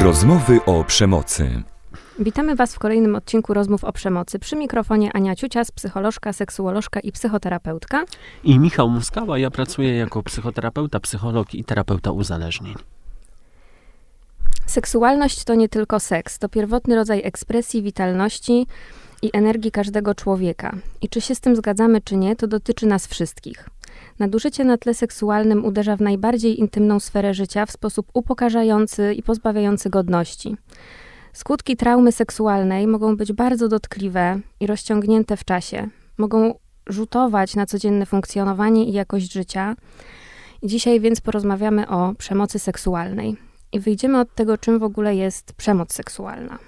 [0.00, 1.62] Rozmowy o przemocy.
[2.18, 4.38] Witamy Was w kolejnym odcinku Rozmów o Przemocy.
[4.38, 8.04] Przy mikrofonie Ania Ciucias, psycholożka, seksuolożka i psychoterapeutka.
[8.44, 12.74] I Michał Muskała, ja pracuję jako psychoterapeuta, psycholog i terapeuta uzależnień.
[14.66, 18.66] Seksualność to nie tylko seks, to pierwotny rodzaj ekspresji, witalności
[19.22, 20.76] i energii każdego człowieka.
[21.00, 23.68] I czy się z tym zgadzamy, czy nie, to dotyczy nas wszystkich.
[24.18, 29.90] Nadużycie na tle seksualnym uderza w najbardziej intymną sferę życia w sposób upokarzający i pozbawiający
[29.90, 30.56] godności.
[31.32, 35.88] Skutki traumy seksualnej mogą być bardzo dotkliwe i rozciągnięte w czasie.
[36.18, 36.54] Mogą
[36.86, 39.76] rzutować na codzienne funkcjonowanie i jakość życia.
[40.62, 43.36] Dzisiaj więc porozmawiamy o przemocy seksualnej.
[43.72, 46.58] I wyjdziemy od tego, czym w ogóle jest przemoc seksualna.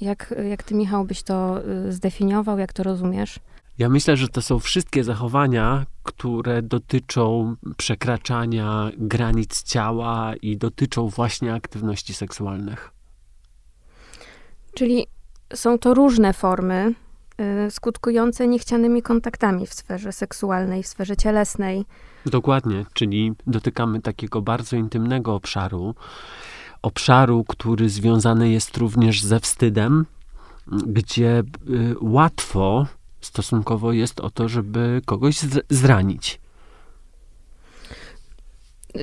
[0.00, 3.38] Jak, jak ty, Michał, byś to y, zdefiniował, jak to rozumiesz?
[3.78, 11.54] Ja myślę, że to są wszystkie zachowania, które dotyczą przekraczania granic ciała i dotyczą właśnie
[11.54, 12.90] aktywności seksualnych.
[14.74, 15.06] Czyli
[15.54, 16.94] są to różne formy
[17.66, 21.84] y, skutkujące niechcianymi kontaktami w sferze seksualnej, w sferze cielesnej.
[22.26, 25.94] Dokładnie, czyli dotykamy takiego bardzo intymnego obszaru,
[26.82, 30.06] obszaru, który związany jest również ze wstydem,
[30.86, 32.86] gdzie y, łatwo
[33.26, 35.38] stosunkowo jest o to, żeby kogoś
[35.70, 36.40] zranić.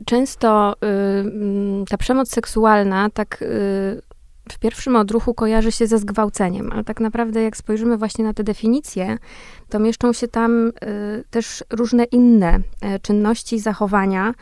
[0.05, 4.02] Często y, ta przemoc seksualna tak y,
[4.52, 8.43] w pierwszym odruchu kojarzy się ze zgwałceniem, ale tak naprawdę jak spojrzymy właśnie na te
[8.43, 9.17] definicje,
[9.69, 10.71] to mieszczą się tam y,
[11.30, 14.33] też różne inne y, czynności, zachowania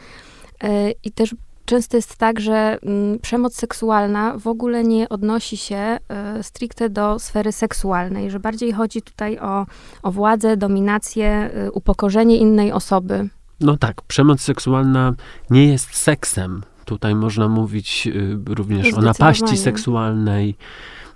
[0.64, 0.68] y,
[1.04, 1.36] i też
[1.72, 5.98] często jest tak, że mm, przemoc seksualna w ogóle nie odnosi się
[6.42, 9.66] stricte do sfery seksualnej, że bardziej chodzi tutaj o,
[10.04, 13.30] o władzę, dominację, upokorzenie innej osoby.
[13.60, 15.14] No tak, przemoc seksualna
[15.50, 20.56] nie jest seksem, Tutaj można mówić y, również o napaści seksualnej,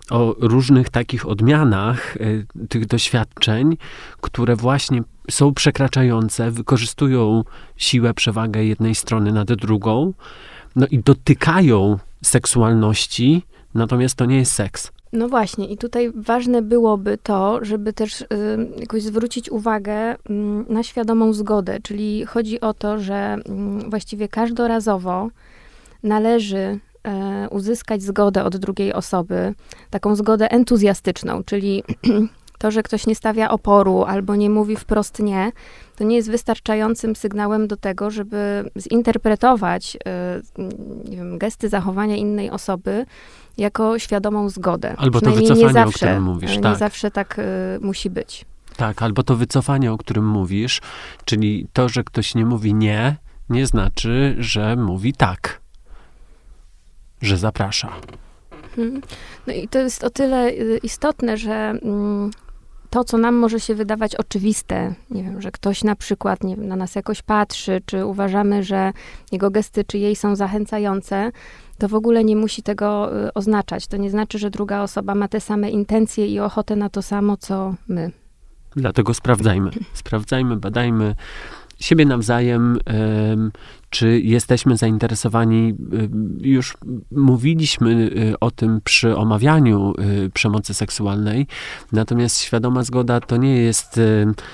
[0.09, 3.77] o różnych takich odmianach y, tych doświadczeń,
[4.21, 7.43] które właśnie są przekraczające, wykorzystują
[7.77, 10.13] siłę, przewagę jednej strony nad drugą,
[10.75, 13.43] no i dotykają seksualności,
[13.73, 14.91] natomiast to nie jest seks.
[15.13, 18.25] No właśnie, i tutaj ważne byłoby to, żeby też y,
[18.77, 20.17] jakoś zwrócić uwagę y,
[20.69, 23.37] na świadomą zgodę, czyli chodzi o to, że
[23.85, 25.29] y, właściwie każdorazowo
[26.03, 29.53] należy e, uzyskać zgodę od drugiej osoby,
[29.89, 31.83] taką zgodę entuzjastyczną, czyli
[32.59, 35.51] to, że ktoś nie stawia oporu albo nie mówi wprost nie,
[35.95, 39.97] to nie jest wystarczającym sygnałem do tego, żeby zinterpretować
[41.09, 43.05] nie wiem, gesty zachowania innej osoby
[43.57, 44.95] jako świadomą zgodę.
[44.97, 46.55] Albo to wycofanie, nie zawsze, o którym mówisz.
[46.55, 46.77] Nie tak.
[46.77, 47.43] zawsze tak y,
[47.81, 48.45] musi być.
[48.77, 50.81] Tak, albo to wycofanie, o którym mówisz,
[51.25, 53.15] czyli to, że ktoś nie mówi nie,
[53.49, 55.65] nie znaczy, że mówi tak
[57.21, 57.93] że zaprasza.
[58.77, 59.01] Mhm.
[59.47, 62.31] No i to jest o tyle y, istotne, że mm,
[62.95, 66.67] to, co nam może się wydawać oczywiste, nie wiem, że ktoś na przykład nie wiem,
[66.67, 68.91] na nas jakoś patrzy, czy uważamy, że
[69.31, 71.31] jego gesty czy jej są zachęcające,
[71.77, 73.87] to w ogóle nie musi tego y, oznaczać.
[73.87, 77.37] To nie znaczy, że druga osoba ma te same intencje i ochotę na to samo,
[77.37, 78.11] co my.
[78.75, 79.71] Dlatego sprawdzajmy.
[79.93, 81.15] Sprawdzajmy, badajmy
[81.79, 82.79] siebie nawzajem,
[83.89, 85.75] czy jesteśmy zainteresowani.
[86.41, 86.77] Już
[87.11, 89.93] mówiliśmy y, o tym przy omawianiu
[90.25, 91.47] y, przemocy seksualnej,
[91.91, 93.99] natomiast świadoma zgoda to nie jest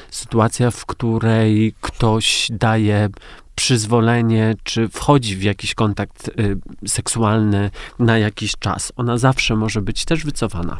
[0.09, 3.09] sytuacja, w której ktoś daje
[3.55, 8.93] przyzwolenie, czy wchodzi w jakiś kontakt y, seksualny na jakiś czas.
[8.95, 10.77] Ona zawsze może być też wycofana.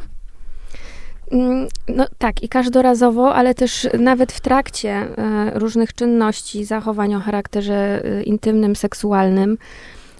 [1.32, 7.20] Mm, no tak, i każdorazowo, ale też nawet w trakcie e, różnych czynności, zachowań o
[7.20, 9.58] charakterze e, intymnym, seksualnym,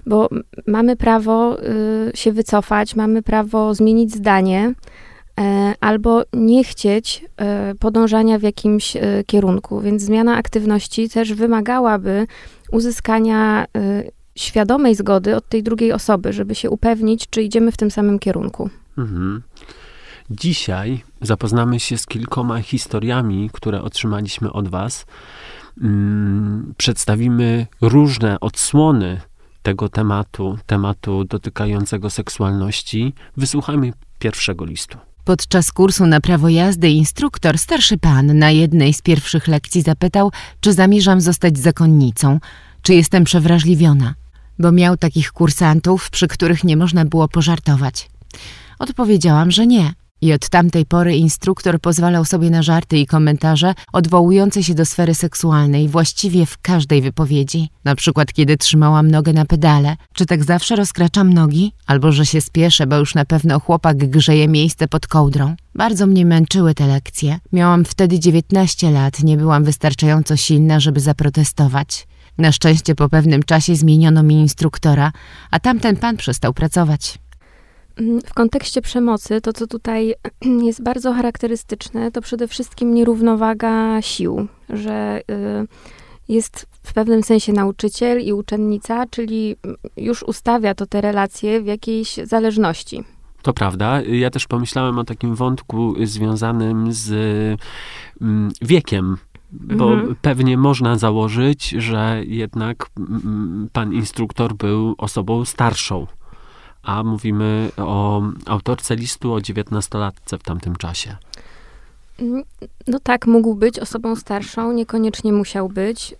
[0.05, 0.29] bo
[0.67, 1.63] mamy prawo e,
[2.13, 4.73] się wycofać, mamy prawo zmienić zdanie,
[5.79, 7.25] albo nie chcieć
[7.79, 9.81] podążania w jakimś kierunku.
[9.81, 12.27] Więc zmiana aktywności też wymagałaby
[12.71, 13.65] uzyskania
[14.35, 18.69] świadomej zgody od tej drugiej osoby, żeby się upewnić, czy idziemy w tym samym kierunku.
[18.97, 19.41] Mhm.
[20.29, 25.05] Dzisiaj zapoznamy się z kilkoma historiami, które otrzymaliśmy od Was.
[25.81, 29.21] Mm, przedstawimy różne odsłony
[29.63, 33.13] tego tematu, tematu dotykającego seksualności.
[33.37, 34.97] Wysłuchajmy pierwszego listu.
[35.25, 40.73] Podczas kursu na prawo jazdy instruktor, starszy pan, na jednej z pierwszych lekcji zapytał, czy
[40.73, 42.39] zamierzam zostać zakonnicą,
[42.81, 44.13] czy jestem przewrażliwiona,
[44.59, 48.09] bo miał takich kursantów, przy których nie można było pożartować.
[48.79, 49.93] Odpowiedziałam, że nie,
[50.23, 55.15] I od tamtej pory instruktor pozwalał sobie na żarty i komentarze odwołujące się do sfery
[55.15, 57.69] seksualnej właściwie w każdej wypowiedzi.
[57.83, 62.41] Na przykład kiedy trzymałam nogę na pedale, czy tak zawsze rozkraczam nogi, albo że się
[62.41, 65.55] spieszę, bo już na pewno chłopak grzeje miejsce pod kołdrą.
[65.75, 67.39] Bardzo mnie męczyły te lekcje.
[67.53, 72.07] Miałam wtedy 19 lat, nie byłam wystarczająco silna, żeby zaprotestować.
[72.37, 75.11] Na szczęście po pewnym czasie zmieniono mi instruktora,
[75.51, 77.19] a tamten pan przestał pracować.
[77.97, 80.13] Mm, w kontekście przemocy, to co tutaj
[80.67, 85.67] jest bardzo charakterystyczne, to przede wszystkim nierównowaga sił, że y,
[86.27, 89.55] jest w pewnym sensie nauczyciel i uczennica, czyli
[89.97, 93.03] już ustawia to te relacje w jakiejś zależności.
[93.41, 94.01] To prawda.
[94.01, 97.11] Ja też pomyślałem o takim wątku związanym z
[98.21, 99.17] mm, wiekiem
[99.53, 100.15] bo mhm.
[100.21, 106.07] pewnie można założyć, że jednak mm, pan instruktor był osobą starszą
[106.83, 111.17] a mówimy o autorce listu o dziewiętnastolatce w tamtym czasie.
[112.87, 116.15] No tak, mógł być osobą starszą, niekoniecznie musiał być, y,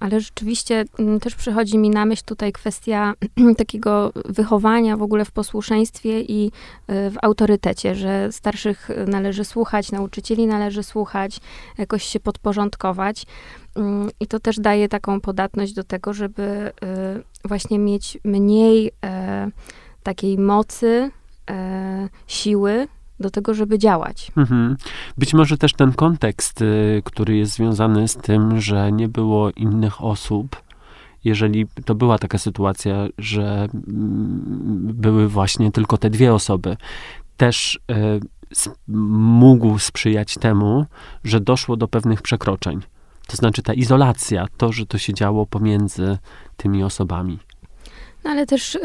[0.00, 3.14] ale rzeczywiście mm, też przychodzi mi na myśl tutaj kwestia
[3.58, 6.50] takiego wychowania w ogóle w posłuszeństwie i y,
[6.88, 11.40] w autorytecie, że starszych należy słuchać, nauczycieli należy słuchać,
[11.78, 13.26] jakoś się podporządkować.
[13.74, 16.72] Mm, I to też daje taką podatność do tego, żeby
[17.44, 19.50] y, właśnie mieć mniej e,
[20.02, 21.10] takiej mocy,
[21.50, 22.88] e, siły
[23.20, 24.32] do tego, żeby działać.
[24.36, 24.76] Mhm.
[25.18, 30.04] Być może też ten kontekst, y, który jest związany z tym, że nie było innych
[30.04, 30.62] osób,
[31.24, 36.76] jeżeli to była taka sytuacja, że mm, były właśnie tylko te dwie osoby,
[37.36, 38.20] też y,
[38.88, 40.86] mógł sprzyjać temu,
[41.24, 42.80] że doszło do pewnych przekroczeń.
[43.26, 46.18] To znaczy ta izolacja, to, że to się działo pomiędzy
[46.56, 47.38] tymi osobami.
[48.24, 48.80] No ale też y,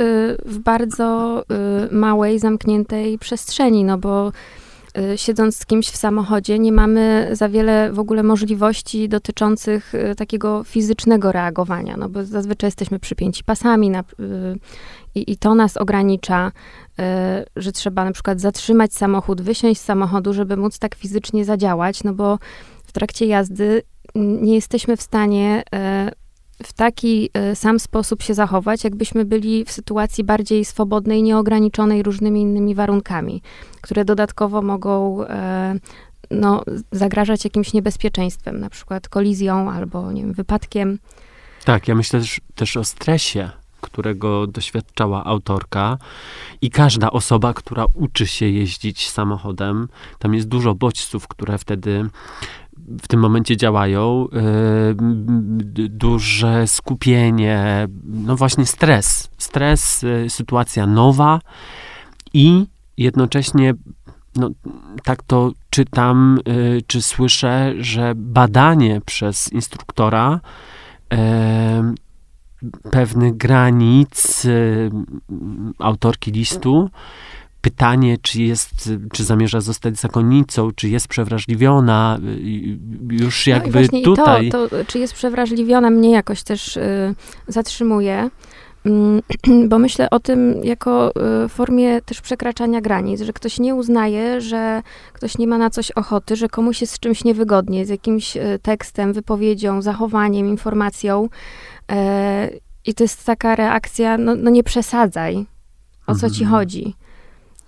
[0.45, 1.41] w bardzo
[1.91, 4.31] y, małej, zamkniętej przestrzeni, no bo
[4.97, 10.63] y, siedząc z kimś w samochodzie, nie mamy za wiele w ogóle możliwości dotyczących takiego
[10.63, 14.03] fizycznego reagowania, no bo zazwyczaj jesteśmy przypięci pasami na,
[15.15, 16.51] i, i to nas ogranicza,
[17.55, 22.13] że trzeba na przykład zatrzymać samochód, wysiąść z samochodu, żeby móc tak fizycznie zadziałać, no
[22.13, 22.39] bo
[22.85, 23.81] w trakcie jazdy
[24.15, 25.63] nie jesteśmy w stanie
[26.63, 32.41] w taki e, sam sposób się zachować, jakbyśmy byli w sytuacji bardziej swobodnej, nieograniczonej różnymi
[32.41, 33.41] innymi warunkami,
[33.81, 35.75] które dodatkowo mogą e,
[36.31, 40.99] no, zagrażać jakimś niebezpieczeństwem, na przykład kolizją albo nie wiem, wypadkiem.
[41.65, 43.49] Tak, ja myślę też, też o stresie,
[43.81, 45.97] którego doświadczała autorka
[46.61, 49.87] i każda osoba, która uczy się jeździć samochodem,
[50.19, 52.09] tam jest dużo bodźców, które wtedy
[52.87, 54.27] w tym momencie działają,
[55.79, 59.29] y, duże skupienie, no właśnie stres.
[59.37, 61.39] Stres, y, sytuacja nowa
[62.33, 62.65] i
[62.97, 63.73] jednocześnie
[64.35, 64.49] no,
[65.03, 70.39] tak to czytam, y, czy słyszę, że badanie przez instruktora
[72.91, 74.47] pewnych granic
[75.79, 76.89] autorki listu
[77.65, 82.19] pytanie, czy jest, czy zamierza zostać zakonnicą, czy jest przewrażliwiona,
[83.09, 84.49] już no jakby no tutaj...
[84.49, 87.15] To, to, czy jest przewrażliwiona, mnie jakoś też y,
[87.47, 88.29] zatrzymuje,
[88.85, 88.89] y,
[89.69, 91.11] bo myślę o tym jako
[91.45, 94.81] y, formie też przekraczania granic, że ktoś nie uznaje, że
[95.13, 98.59] ktoś nie ma na coś ochoty, że komuś jest z czymś niewygodnie, z jakimś y,
[98.61, 101.29] tekstem, wypowiedzią, zachowaniem, informacją.
[101.91, 102.49] E,
[102.85, 105.45] I to jest taka reakcja, no, no nie przesadzaj,
[106.07, 106.51] o co ci mhm.
[106.51, 106.95] chodzi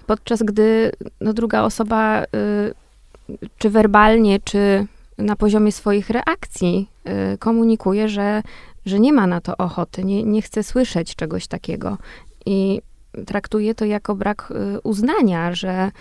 [0.07, 4.87] podczas gdy no, druga osoba, y, czy werbalnie, czy
[5.17, 6.89] na poziomie swoich reakcji
[7.33, 8.43] y, komunikuje, że,
[8.85, 11.97] że nie ma na to ochoty, nie, nie chce słyszeć czegoś takiego.
[12.45, 12.81] I
[13.25, 15.91] traktuje to jako brak y, uznania, że,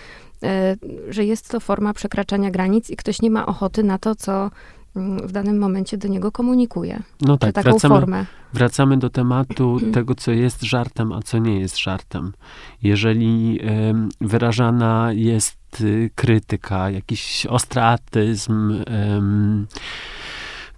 [1.08, 4.50] że jest to forma przekraczania granic i ktoś nie ma ochoty na to, co
[5.24, 7.02] w danym momencie do niego komunikuje.
[7.20, 8.26] No tak, taką wracamy, formę.
[8.52, 12.32] wracamy do tematu tego, co jest żartem, a co nie jest żartem.
[12.82, 18.82] Jeżeli y, wyrażana jest y, krytyka, jakiś ostratyzm, y,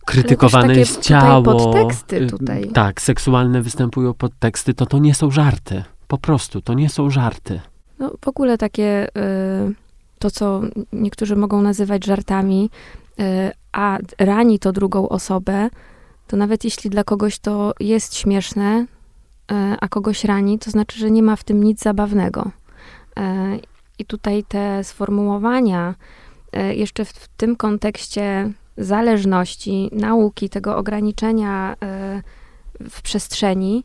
[0.04, 1.42] krytykowane jest ciało.
[1.42, 2.70] podteksty y, tutaj.
[2.75, 5.84] Tak, seksualne występują podteksty, to to nie są żarty.
[6.08, 7.60] Po prostu, to nie są żarty.
[7.98, 9.75] No w ogóle takie, y,
[10.18, 10.60] to co
[10.92, 12.70] niektórzy mogą nazywać żartami,
[13.20, 15.70] Y, a rani to drugą osobę,
[16.26, 18.87] to nawet jeśli dla kogoś to jest śmieszne,
[19.52, 22.50] y, a kogoś rani, to znaczy, że nie ma w tym nic zabawnego.
[23.18, 23.22] Y,
[23.98, 25.94] I tutaj te sformułowania,
[26.70, 31.76] jeszcze w tym kontekście zależności, nauki, tego ograniczenia
[32.90, 33.84] w przestrzeni,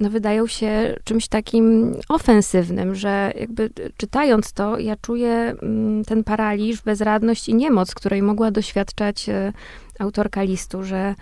[0.00, 6.82] no, wydają się czymś takim ofensywnym, że jakby czytając to, ja czuję mm, ten paraliż,
[6.82, 9.52] bezradność i niemoc, której mogła doświadczać e,
[9.98, 11.14] autorka listu, że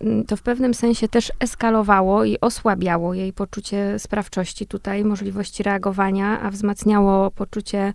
[0.00, 6.40] mm, to w pewnym sensie też eskalowało i osłabiało jej poczucie sprawczości tutaj, możliwości reagowania,
[6.40, 7.92] a wzmacniało poczucie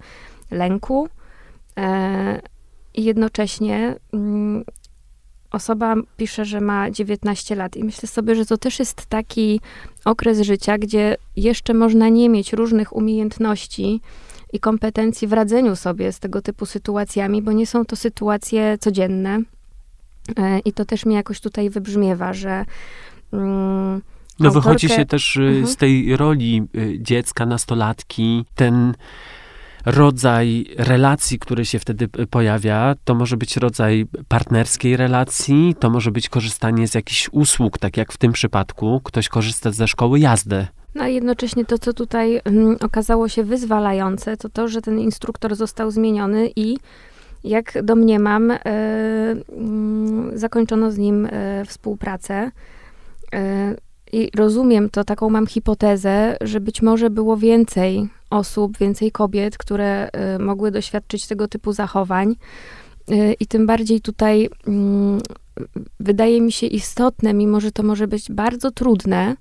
[0.51, 1.07] lęku.
[1.77, 2.41] E,
[2.93, 4.63] I jednocześnie mm,
[5.53, 9.59] osoba pisze, że ma 19 lat i myślę sobie, że to też jest taki
[10.05, 14.01] okres życia, gdzie jeszcze można nie mieć różnych umiejętności
[14.53, 19.39] i kompetencji w radzeniu sobie z tego typu sytuacjami, bo nie są to sytuacje codzienne.
[20.37, 22.65] E, I to też mi jakoś tutaj wybrzmiewa, że.
[23.33, 24.01] Mm,
[24.39, 24.69] no autorkę...
[24.69, 25.67] wychodzi się też y, mhm.
[25.67, 28.93] z tej roli y, dziecka, nastolatki, ten
[29.85, 36.29] rodzaj relacji, który się wtedy pojawia, to może być rodzaj partnerskiej relacji, to może być
[36.29, 40.67] korzystanie z jakichś usług, tak jak w tym przypadku ktoś korzysta ze szkoły jazdy.
[40.95, 45.55] No a jednocześnie to, co tutaj mm, okazało się wyzwalające, to to, że ten instruktor
[45.55, 46.77] został zmieniony i
[47.43, 48.57] jak domniemam, y,
[50.33, 51.29] y, zakończono z nim y,
[51.67, 52.51] współpracę.
[54.13, 60.09] I rozumiem to, taką mam hipotezę, że być może było więcej osób, więcej kobiet, które
[60.35, 62.35] y, mogły doświadczyć tego typu zachowań.
[63.11, 65.21] Y, I tym bardziej tutaj mm,
[65.99, 69.35] wydaje mi się istotne, mimo że to może być bardzo trudne,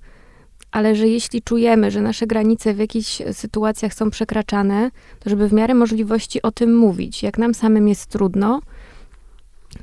[0.71, 5.53] ale że jeśli czujemy, że nasze granice w jakichś sytuacjach są przekraczane, to żeby w
[5.53, 7.23] miarę możliwości o tym mówić.
[7.23, 8.61] Jak nam samym jest trudno,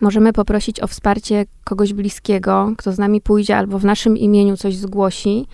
[0.02, 4.76] możemy poprosić o wsparcie kogoś bliskiego, kto z nami pójdzie albo w naszym imieniu coś
[4.76, 5.48] zgłosi.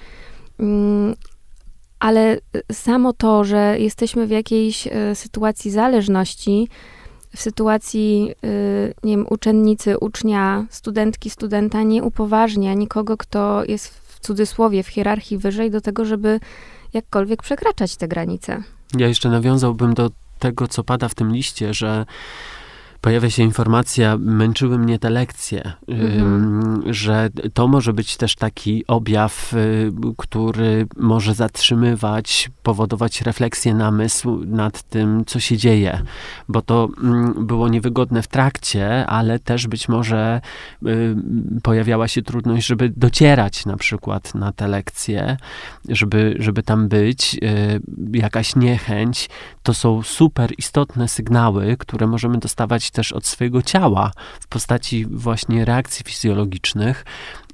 [0.59, 1.15] Mm,
[1.99, 2.37] ale
[2.71, 6.67] samo to, że jesteśmy w jakiejś e, sytuacji zależności,
[7.35, 8.47] w sytuacji, e,
[9.03, 15.37] nie wiem, uczennicy, ucznia, studentki, studenta nie upoważnia nikogo, kto jest w cudzysłowie w hierarchii
[15.37, 16.39] wyżej do tego, żeby
[16.93, 18.63] jakkolwiek przekraczać te granice.
[18.97, 20.09] Ja jeszcze nawiązałbym do
[20.39, 22.05] tego, co pada w tym liście, że
[23.05, 26.83] pojawia się informacja, męczyły mnie te lekcje, mhm.
[26.93, 34.83] że to może być też taki objaw, y, który może zatrzymywać, powodować refleksję namysł nad
[34.83, 36.01] tym, co się dzieje,
[36.47, 36.89] bo to
[37.39, 40.41] było niewygodne w trakcie, ale też być może
[40.85, 41.15] y,
[41.63, 45.37] pojawiała się trudność, żeby docierać na przykład na te lekcje,
[45.89, 47.81] żeby, żeby tam być, y,
[48.13, 49.29] jakaś niechęć.
[49.63, 55.65] To są super istotne sygnały, które możemy dostawać też od swojego ciała w postaci właśnie
[55.65, 57.05] reakcji fizjologicznych,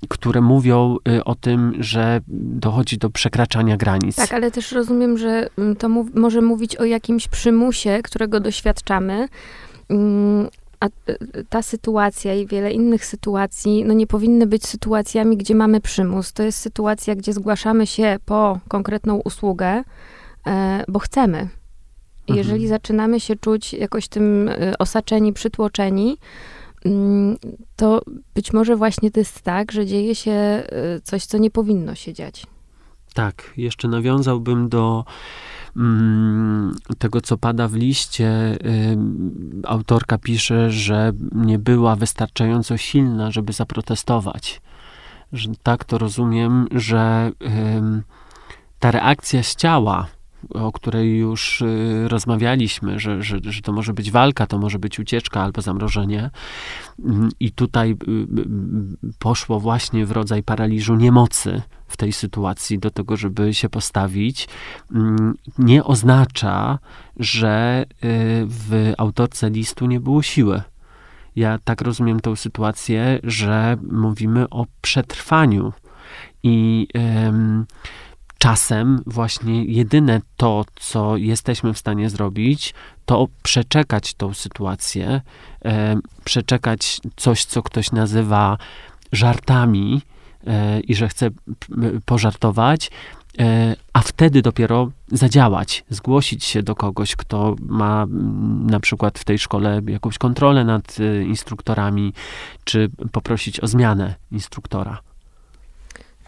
[0.10, 4.16] które mówią y, o tym, że dochodzi do przekraczania granic.
[4.16, 9.28] Tak, ale też rozumiem, że mm, to może mówić o jakimś przymusie, którego doświadczamy.
[9.90, 10.48] Mm,
[10.80, 15.82] a y, ta sytuacja i wiele innych sytuacji, no nie powinny być sytuacjami, gdzie mamy
[15.82, 16.34] przymus.
[16.34, 19.84] To jest sytuacja, gdzie zgłaszamy się po konkretną usługę,
[20.48, 21.61] e, bo chcemy.
[22.32, 22.48] Mhm.
[22.48, 26.18] Jeżeli zaczynamy się czuć jakoś tym y, osaczeni, przytłoczeni,
[26.86, 27.38] mm,
[27.76, 28.02] to
[28.36, 32.14] być może właśnie to jest tak, że dzieje się y, coś, co nie powinno się
[32.14, 32.46] dziać.
[33.14, 35.06] Tak, jeszcze nawiązałbym do
[35.78, 38.58] mm, tego, co pada w liście.
[38.66, 38.98] Y,
[39.64, 44.62] autorka pisze, że nie była wystarczająco silna, żeby zaprotestować.
[45.34, 47.32] Że tak to rozumiem, że
[48.80, 50.08] ta reakcja z ciała,
[50.50, 55.00] o której już y, rozmawialiśmy, że, że, że to może być walka, to może być
[55.00, 56.30] ucieczka albo zamrożenie.
[57.06, 62.92] Mm, I tutaj y, y, poszło właśnie w rodzaj paraliżu niemocy w tej sytuacji do
[62.92, 64.48] tego, żeby się postawić,
[64.92, 66.80] mm, nie oznacza,
[67.18, 67.86] że
[68.48, 70.62] w autorce listu nie było siły.
[71.36, 75.74] Ja tak rozumiem tę sytuację, że mówimy o przetrwaniu
[76.44, 76.88] i
[78.42, 82.74] czasem właśnie jedyne to, co jesteśmy w stanie zrobić,
[83.06, 85.22] to przeczekać tą sytuację,
[85.66, 88.58] e, przeczekać coś, co ktoś nazywa
[89.12, 90.02] żartami
[90.48, 91.30] e, i że chce
[92.06, 92.92] pożartować,
[93.40, 98.06] e, a wtedy dopiero zadziałać, zgłosić się do kogoś, kto ma
[98.66, 102.14] na przykład w tej szkole jakąś kontrolę nad e, instruktorami,
[102.64, 105.11] czy poprosić o zmianę instruktora.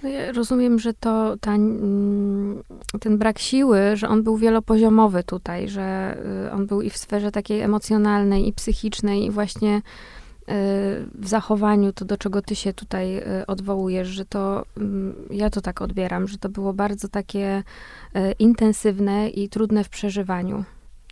[0.03, 2.63] No rozumiem, że to ta, mm,
[2.99, 6.17] ten brak siły, że on był wielopoziomowy tutaj, że
[6.47, 9.81] y, on był i w sferze takiej emocjonalnej, i psychicznej, i właśnie y,
[11.15, 15.61] w zachowaniu, to do czego ty się tutaj y, odwołujesz, że to, mm, ja to
[15.61, 17.63] tak odbieram, że to było bardzo takie
[18.39, 20.63] intensywne i trudne w przeżywaniu.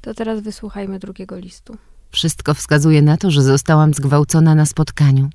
[0.02, 1.78] To teraz wysłuchajmy drugiego listu.
[2.12, 5.30] Wszystko wskazuje na to, że zostałam zgwałcona na spotkaniu.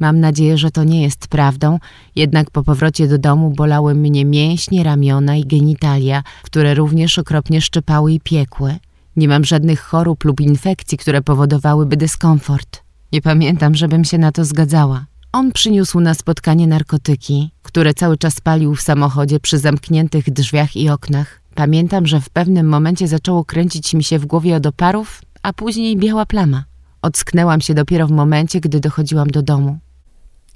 [0.00, 1.78] Mam nadzieję, że to nie jest prawdą,
[2.16, 8.12] jednak po powrocie do domu bolały mnie mięśnie, ramiona i genitalia, które również okropnie szczypały
[8.12, 8.76] i piekły.
[9.16, 12.82] Nie mam żadnych chorób lub infekcji, które powodowałyby dyskomfort.
[13.12, 15.06] Nie pamiętam, żebym się na to zgadzała.
[15.32, 20.88] On przyniósł na spotkanie narkotyki, które cały czas palił w samochodzie przy zamkniętych drzwiach i
[20.88, 21.40] oknach.
[21.54, 25.96] Pamiętam, że w pewnym momencie zaczęło kręcić mi się w głowie od oparów, a później
[25.96, 26.64] biała plama.
[27.04, 29.78] Ocknęłam się dopiero w momencie, gdy dochodziłam do domu.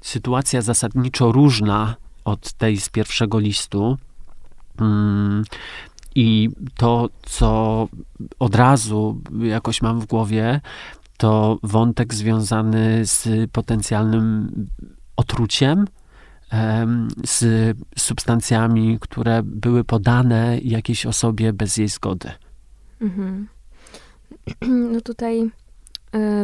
[0.01, 3.97] Sytuacja zasadniczo różna od tej z pierwszego listu.
[4.79, 5.43] Mm,
[6.15, 7.87] I to, co
[8.39, 10.61] od razu jakoś mam w głowie,
[11.17, 14.51] to wątek związany z potencjalnym
[15.15, 15.85] otruciem,
[16.49, 22.31] em, z substancjami, które były podane jakiejś osobie bez jej zgody.
[23.01, 23.47] Mhm.
[24.93, 25.51] No tutaj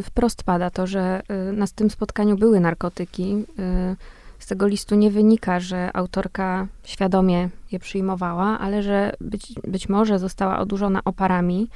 [0.03, 3.45] wprost pada to, że y, na tym spotkaniu były narkotyki.
[3.59, 3.95] Y,
[4.39, 10.19] z tego listu nie wynika, że autorka świadomie je przyjmowała, ale że być, być może
[10.19, 11.69] została odurzona oparami.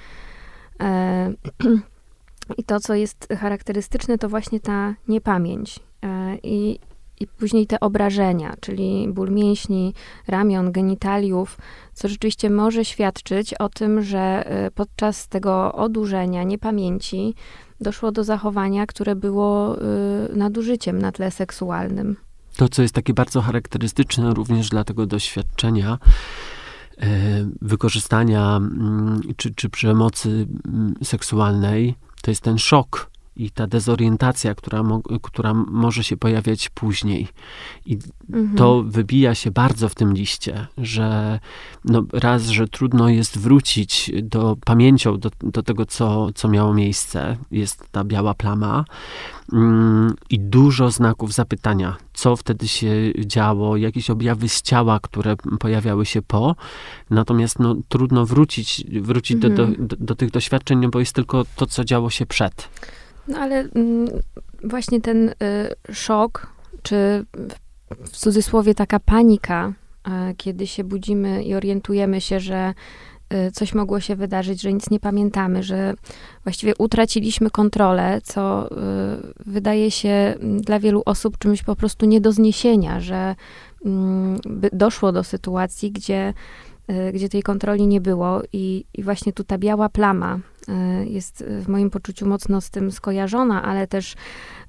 [0.82, 1.34] E,
[2.58, 5.80] I to, co jest charakterystyczne, to właśnie ta niepamięć.
[6.04, 6.80] E, I,
[7.20, 9.94] I później te obrażenia, czyli ból mięśni,
[10.28, 11.58] ramion, genitaliów,
[11.94, 17.36] co rzeczywiście może świadczyć o tym, że e, podczas tego odurzenia, niepamięci
[17.82, 19.82] doszło do zachowania, które było e,
[20.36, 22.16] nadużyciem na tle seksualnym.
[22.56, 25.98] To, co jest takie bardzo charakterystyczne również dla tego doświadczenia,
[26.98, 27.08] e,
[27.62, 33.10] wykorzystania mm, czy, czy przemocy mm, seksualnej, to jest ten szok
[33.40, 37.28] i ta dezorientacja, która, mo, która może się pojawiać później.
[37.86, 37.98] I
[38.34, 38.58] Mhm.
[38.58, 41.40] to wybija się bardzo w tym liście, że
[41.86, 47.38] no raz, że trudno jest wrócić do pamięcią do, do tego, co, co miało miejsce.
[47.52, 48.86] Jest ta biała plama
[49.54, 52.92] mm, i dużo znaków zapytania, co wtedy się
[53.26, 56.56] działo, jakieś objawy z ciała, które pojawiały się po.
[57.10, 59.88] Natomiast no, trudno wrócić, wrócić do, do, Mhm.
[59.88, 62.70] do, do tych doświadczeń, no bo jest tylko to, co działo się przed.
[63.30, 64.08] No ale mm,
[64.64, 65.34] właśnie ten y,
[65.94, 66.48] szok,
[66.84, 67.26] czy
[68.06, 69.74] w, cudzysłowie taka panika,
[70.08, 72.74] e, kiedy się budzimy i orientujemy się, że
[73.34, 75.94] y, coś mogło się wydarzyć, że nic nie pamiętamy, że
[76.44, 78.76] właściwie utraciliśmy kontrolę, co y,
[79.46, 83.36] wydaje się mm, dla wielu osób czymś po prostu nie do zniesienia, że
[83.86, 84.40] mm,
[84.74, 86.34] doszło do sytuacji, gdzie,
[86.92, 90.40] y, gdzie tej kontroli nie było i, i właśnie tu ta biała plama y,
[91.06, 94.16] jest w moim poczuciu mocno z tym skojarzona, ale też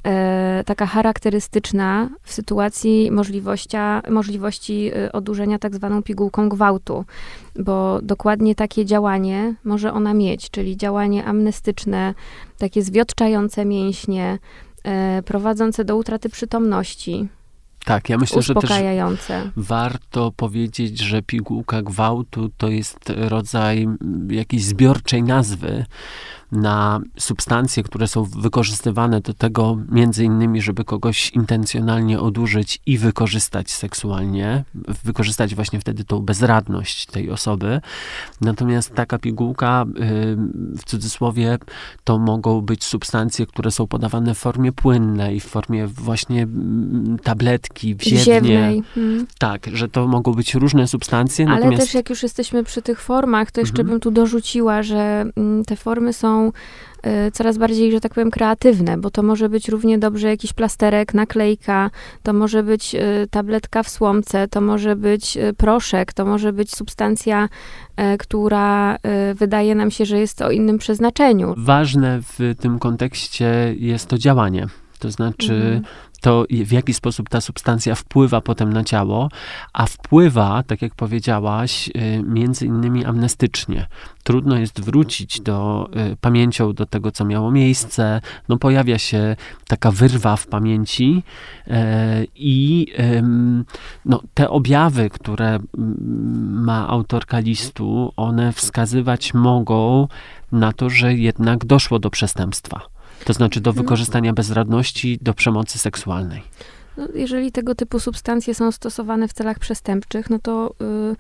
[0.05, 3.11] e, taka charakterystyczna w sytuacji
[4.11, 7.05] możliwości y, odurzenia tak zwaną pigułką gwałtu,
[7.59, 12.15] bo dokładnie takie działanie może ona mieć, czyli działanie amnestyczne,
[12.59, 14.39] takie zwiotczające mięśnie,
[14.85, 17.29] e, prowadzące do utraty przytomności,
[17.85, 18.71] Tak, ja myślę, że też
[19.57, 23.87] warto powiedzieć, że pigułka gwałtu to jest rodzaj
[24.29, 25.85] jakiejś zbiorczej nazwy
[26.53, 33.71] na substancje, które są wykorzystywane do tego, między innymi, żeby kogoś intencjonalnie odurzyć i wykorzystać
[33.71, 34.65] seksualnie,
[35.05, 37.81] wykorzystać właśnie wtedy tą bezradność tej osoby.
[38.41, 39.93] Natomiast taka pigułka, y,
[40.77, 41.59] w cudzysłowie,
[42.05, 47.95] to mogą być substancje, które są podawane w formie płynnej, w formie właśnie mm, tabletki,
[47.95, 48.25] wziewnie.
[48.25, 48.83] Ziewnej.
[48.97, 49.27] Mm.
[49.39, 53.01] Tak, że to mogą być różne substancje, Ale natomiast też jak już jesteśmy przy tych
[53.01, 53.89] formach, to jeszcze Mhm.
[53.89, 58.99] bym tu dorzuciła, że mm, te formy są y, coraz bardziej, że tak powiem, kreatywne,
[58.99, 61.91] bo to może być równie dobrze jakiś plasterek, naklejka,
[62.23, 66.71] to może być y, tabletka w słomce, to może być y, proszek, to może być
[66.77, 67.49] substancja,
[68.19, 68.97] która
[69.35, 71.55] wydaje nam się, że jest o innym przeznaczeniu.
[71.57, 74.67] ważne w tym kontekście jest to działanie.
[74.99, 75.83] To znaczy Mhm.
[76.21, 79.29] To, w jaki sposób ta substancja wpływa potem na ciało,
[79.73, 83.87] a wpływa, tak jak powiedziałaś, y, między innymi amnestycznie.
[84.23, 88.21] Trudno jest wrócić do y, pamięcią do tego, co miało miejsce.
[88.49, 89.37] No, pojawia się
[89.69, 91.23] taka wyrwa w pamięci
[91.67, 92.87] e, i
[94.05, 95.59] no, te objawy, które
[96.51, 100.09] ma autorka listu, one wskazywać mogą
[100.53, 102.81] na to, że jednak doszło do przestępstwa.
[103.25, 103.85] To znaczy do Mhm.
[103.87, 106.43] wykorzystania bezradności, do przemocy seksualnej.
[106.97, 110.75] No, jeżeli tego typu substancje są stosowane w celach przestępczych, no to
[111.13, 111.17] y,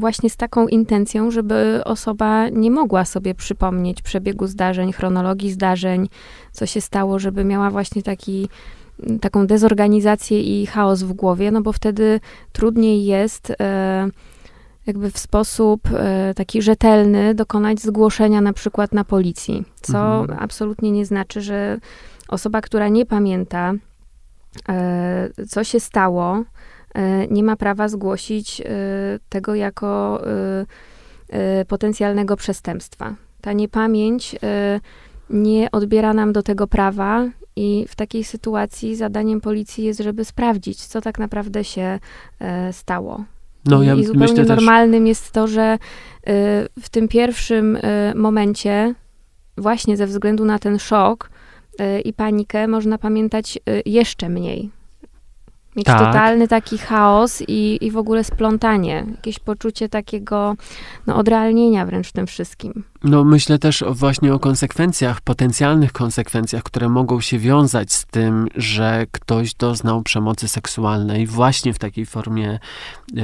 [0.00, 6.08] właśnie z taką intencją, żeby osoba nie mogła sobie przypomnieć przebiegu zdarzeń, chronologii zdarzeń,
[6.52, 8.48] co się stało, żeby miała właśnie taki,
[9.08, 12.20] m, taką dezorganizację i chaos w głowie, no bo wtedy
[12.52, 14.08] trudniej jest e,
[14.86, 20.38] jakby w sposób e, taki rzetelny dokonać zgłoszenia na przykład na policji, co Mhm.
[20.42, 21.78] absolutnie nie znaczy, że
[22.28, 23.72] osoba, która nie pamięta
[24.68, 26.44] e, co się stało,
[26.94, 28.62] e, nie ma prawa zgłosić
[29.28, 30.22] tego jako
[31.68, 33.14] potencjalnego przestępstwa.
[33.40, 34.36] Ta niepamięć
[35.30, 40.86] nie odbiera nam do tego prawa i w takiej sytuacji zadaniem policji jest, żeby sprawdzić,
[40.86, 41.98] co tak naprawdę się
[42.72, 43.24] stało.
[43.66, 46.30] No, I, ja I zupełnie myślę też, normalnym jest to, że y,
[46.80, 47.80] w tym pierwszym y,
[48.14, 48.94] momencie,
[49.58, 51.30] właśnie ze względu na ten szok
[51.80, 54.70] y, i panikę, można pamiętać jeszcze mniej.
[55.76, 55.98] Mieć Tak.
[55.98, 60.54] totalny taki chaos i, i w ogóle splątanie, jakieś poczucie takiego
[61.06, 62.84] no, odrealnienia wręcz w tym wszystkim.
[63.04, 69.06] No, myślę też właśnie o konsekwencjach, potencjalnych konsekwencjach, które mogą się wiązać z tym, że
[69.12, 72.58] ktoś doznał przemocy seksualnej właśnie w takiej formie,
[73.18, 73.20] y,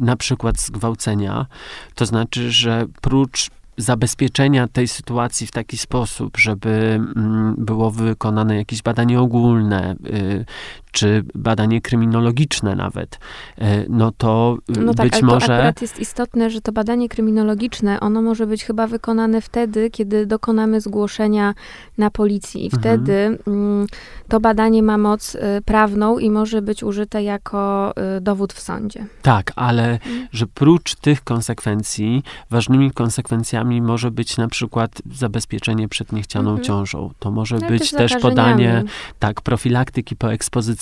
[0.00, 1.46] na przykład zgwałcenia.
[1.94, 8.82] To znaczy, że prócz zabezpieczenia tej sytuacji w taki sposób, żeby mm, było wykonane jakieś
[8.82, 10.44] badanie ogólne, y,
[10.92, 13.18] czy badanie kryminologiczne nawet,
[13.58, 15.54] y, no to y, No tak, być ale to może...
[15.54, 20.80] akurat jest istotne, że to badanie kryminologiczne, ono może być chyba wykonane wtedy, kiedy dokonamy
[20.80, 21.54] zgłoszenia
[21.98, 22.62] na policji.
[22.62, 22.80] I Mhm.
[22.82, 23.86] wtedy mm,
[24.28, 29.06] to badanie ma moc y, prawną i może być użyte jako dowód w sądzie.
[29.22, 30.28] Tak, ale Mhm.
[30.32, 36.64] że prócz tych konsekwencji, ważnymi konsekwencjami może być na przykład zabezpieczenie przed niechcianą Mhm.
[36.64, 37.10] ciążą.
[37.18, 38.84] To może No, być też podanie
[39.18, 40.77] tak, profilaktyki poekspozycyjnej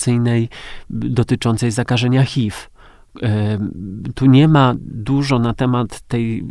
[0.89, 2.55] b- dotyczącej zakażenia HIV.
[3.21, 6.43] Em, Tu nie ma dużo na temat tej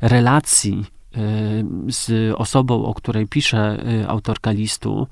[0.00, 5.06] relacji em, z osobą, o której pisze y, autorka listu,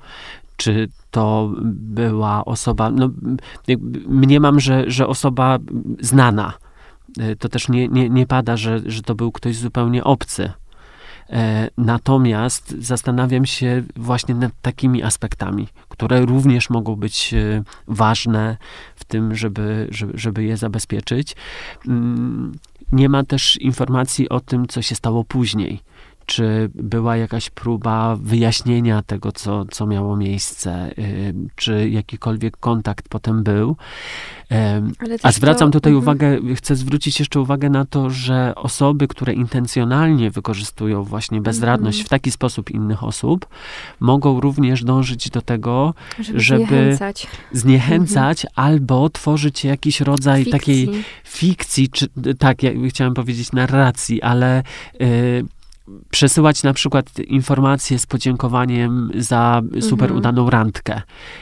[0.57, 3.09] czy to była osoba, no
[4.07, 5.57] mniemam, że, że osoba
[5.99, 6.53] znana.
[7.39, 10.51] To też nie, nie, nie pada, że, że to był ktoś zupełnie obcy.
[11.31, 18.57] E, Natomiast zastanawiam się właśnie nad takimi aspektami, które również mogą być e, ważne
[18.95, 21.35] w tym, żeby, żeby, żeby je zabezpieczyć.
[21.87, 22.51] Mm,
[22.91, 25.81] Nie ma też informacji o tym, co się stało później.
[26.25, 33.43] Czy była jakaś próba wyjaśnienia tego, co, co miało miejsce, y, czy jakikolwiek kontakt potem
[33.43, 33.75] był.
[35.23, 36.03] A zwracam to- tutaj mhm.
[36.03, 42.05] uwagę, chcę zwrócić jeszcze uwagę na to, że osoby, które intencjonalnie wykorzystują właśnie bezradność Mhm.
[42.05, 43.45] w taki sposób innych osób,
[43.99, 47.27] mogą również dążyć do tego, żeby, żeby zniechęcać.
[47.51, 51.03] zniechęcać albo tworzyć jakiś rodzaj takiej fikcji.
[51.23, 52.07] fikcji, czy
[52.39, 54.63] tak, ja chciałem powiedzieć narracji, ale
[55.01, 55.45] y,
[56.09, 60.17] przesyłać na przykład informacje z podziękowaniem za super Mhm.
[60.17, 61.01] udaną randkę,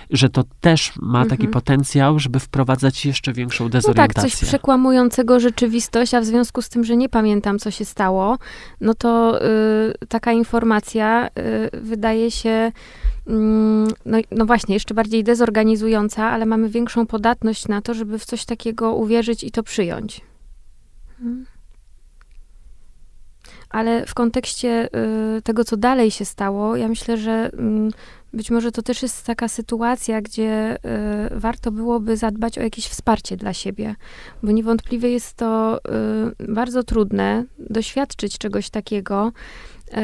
[0.09, 1.51] że to też ma taki Mhm.
[1.51, 4.29] potencjał, żeby wprowadzać jeszcze większą No tak, dezorientację.
[4.29, 8.38] coś przekłamującego rzeczywistość, a w związku z tym, że nie pamiętam, co się stało,
[8.81, 12.71] no to y, taka informacja y, wydaje się,
[13.27, 18.25] mm, no, no właśnie, jeszcze bardziej dezorganizująca, ale mamy większą podatność na to, żeby w
[18.25, 20.21] coś takiego uwierzyć i to przyjąć.
[21.21, 21.45] Mm.
[23.69, 24.89] Ale w kontekście
[25.38, 27.91] y, tego, co dalej się stało, ja myślę, że mm,
[28.34, 30.77] być może to też jest taka sytuacja, gdzie
[31.36, 33.95] y, warto byłoby zadbać o jakieś wsparcie dla siebie,
[34.43, 35.79] bo niewątpliwie jest to
[36.39, 39.32] y, bardzo trudne doświadczyć czegoś takiego
[39.88, 39.95] y,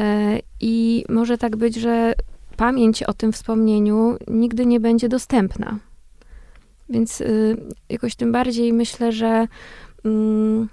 [0.60, 2.14] i może tak być, że
[2.56, 5.78] pamięć o tym wspomnieniu nigdy nie będzie dostępna.
[6.88, 7.56] Więc y,
[7.88, 9.48] jakoś tym bardziej myślę, że
[10.04, 10.68] mm,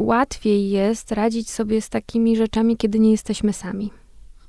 [0.00, 3.90] łatwiej jest radzić sobie z takimi rzeczami, kiedy nie jesteśmy sami.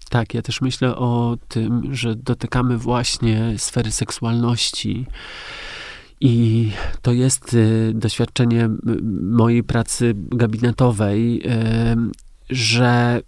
[0.10, 5.06] Tak, ja też myślę o tym, że dotykamy właśnie sfery seksualności.
[6.22, 8.70] I to jest y, doświadczenie
[9.22, 12.12] mojej pracy gabinetowej, em,
[12.50, 13.22] że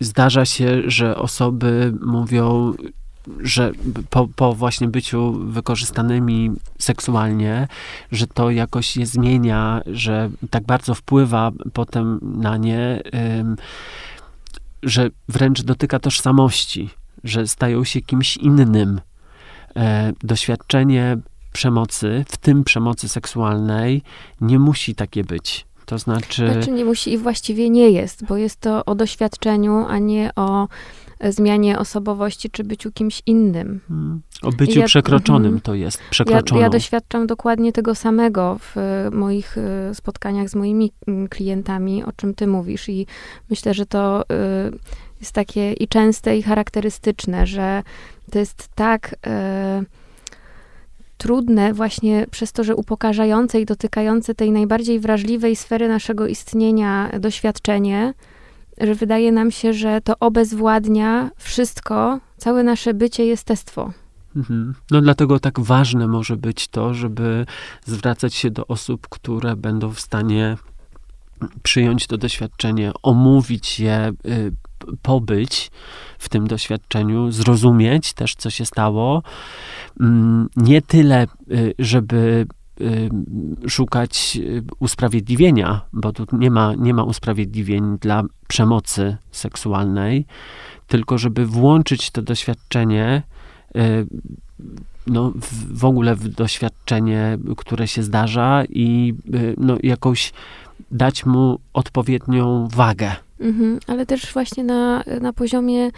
[0.00, 2.74] zdarza się, że osoby mówią,
[3.40, 3.72] że
[4.10, 7.68] po, po właśnie byciu wykorzystanymi seksualnie,
[8.12, 13.02] że to jakoś je zmienia, że tak bardzo wpływa potem na nie,
[14.82, 16.90] że wręcz dotyka tożsamości,
[17.24, 19.00] że stają się kimś innym.
[19.76, 21.16] E, doświadczenie
[21.52, 24.02] przemocy, w tym przemocy seksualnej,
[24.40, 25.66] nie musi takie być.
[25.86, 29.98] To znaczy, Znaczy nie musi i właściwie nie jest, bo jest to o doświadczeniu, a
[29.98, 30.68] nie o
[31.28, 33.80] zmianie osobowości czy byciu kimś innym.
[33.90, 35.60] mm, o byciu Ja- przekroczonym mhm.
[35.60, 36.60] to jest, Ja, przekroczoną.
[36.60, 40.92] ja doświadczam dokładnie tego samego w e, moich e, spotkaniach z moimi
[41.30, 43.06] klientami, o czym ty mówisz i
[43.50, 44.24] myślę, że to e,
[45.20, 47.82] jest takie i częste i charakterystyczne, że
[48.30, 49.16] to jest tak
[51.18, 58.14] trudne właśnie przez to, że upokarzające i dotykające tej najbardziej wrażliwej sfery naszego istnienia doświadczenie,
[58.80, 63.92] że wydaje nam się, że to obezwładnia wszystko, całe nasze bycie, jestestwo.
[64.36, 64.74] Mhm.
[64.90, 67.46] No dlatego tak ważne może być to, żeby
[67.84, 70.56] zwracać się do osób, które będą w stanie
[71.62, 74.52] przyjąć to doświadczenie, omówić je, y,
[75.02, 75.70] pobyć
[76.18, 79.22] w tym doświadczeniu, zrozumieć też, co się stało.
[80.00, 82.46] Mm, nie tyle, y, żeby
[83.68, 84.38] szukać
[84.78, 90.26] usprawiedliwienia, bo tu nie ma, nie ma usprawiedliwień dla przemocy seksualnej,
[90.86, 93.22] tylko żeby włączyć to doświadczenie
[95.06, 95.32] no,
[95.72, 99.14] w, ogóle w doświadczenie, które się zdarza i
[99.56, 100.32] no, jakąś
[100.90, 103.12] dać mu odpowiednią wagę.
[103.40, 105.90] Mhm, ale też właśnie na, na poziomie y,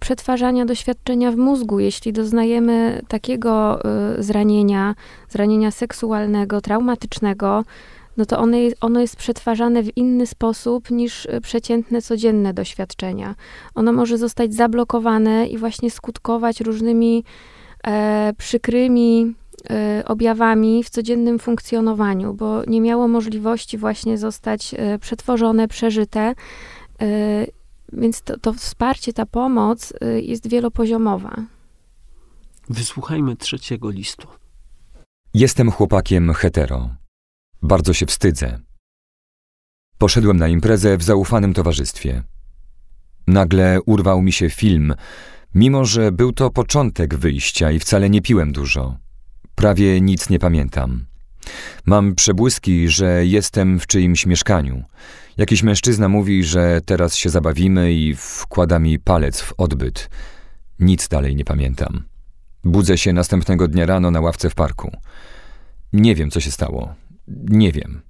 [0.00, 1.80] przetwarzania doświadczenia w mózgu.
[1.80, 3.80] Jeśli doznajemy takiego
[4.18, 4.94] y, zranienia,
[5.28, 7.64] zranienia seksualnego, traumatycznego,
[8.16, 13.34] no to ono jest, ono jest przetwarzane w inny sposób niż y, przeciętne, codzienne doświadczenia.
[13.74, 17.24] Ono może zostać zablokowane i właśnie skutkować różnymi
[17.86, 19.34] e, przykrymi
[19.70, 26.34] Y, objawami w codziennym funkcjonowaniu, bo nie miało możliwości właśnie zostać y, przetworzone, przeżyte.
[27.94, 31.36] Y, więc to, to wsparcie, ta pomoc jest wielopoziomowa.
[32.68, 34.28] Wysłuchajmy trzeciego listu.
[35.34, 36.90] Jestem chłopakiem hetero.
[37.62, 38.58] Bardzo się wstydzę.
[39.98, 42.22] Poszedłem na imprezę w zaufanym towarzystwie.
[43.26, 44.94] Nagle urwał mi się film,
[45.54, 48.96] mimo że był to początek wyjścia i wcale nie piłem dużo.
[49.54, 51.06] Prawie nic nie pamiętam.
[51.86, 54.84] Mam przebłyski, że jestem w czyimś mieszkaniu.
[55.36, 60.10] Jakiś mężczyzna mówi, że teraz się zabawimy i wkłada mi palec w odbyt.
[60.78, 62.02] Nic dalej nie pamiętam.
[62.64, 64.90] Budzę się następnego dnia rano na ławce w parku.
[65.92, 66.94] Nie wiem, co się stało.
[67.48, 68.02] Nie wiem.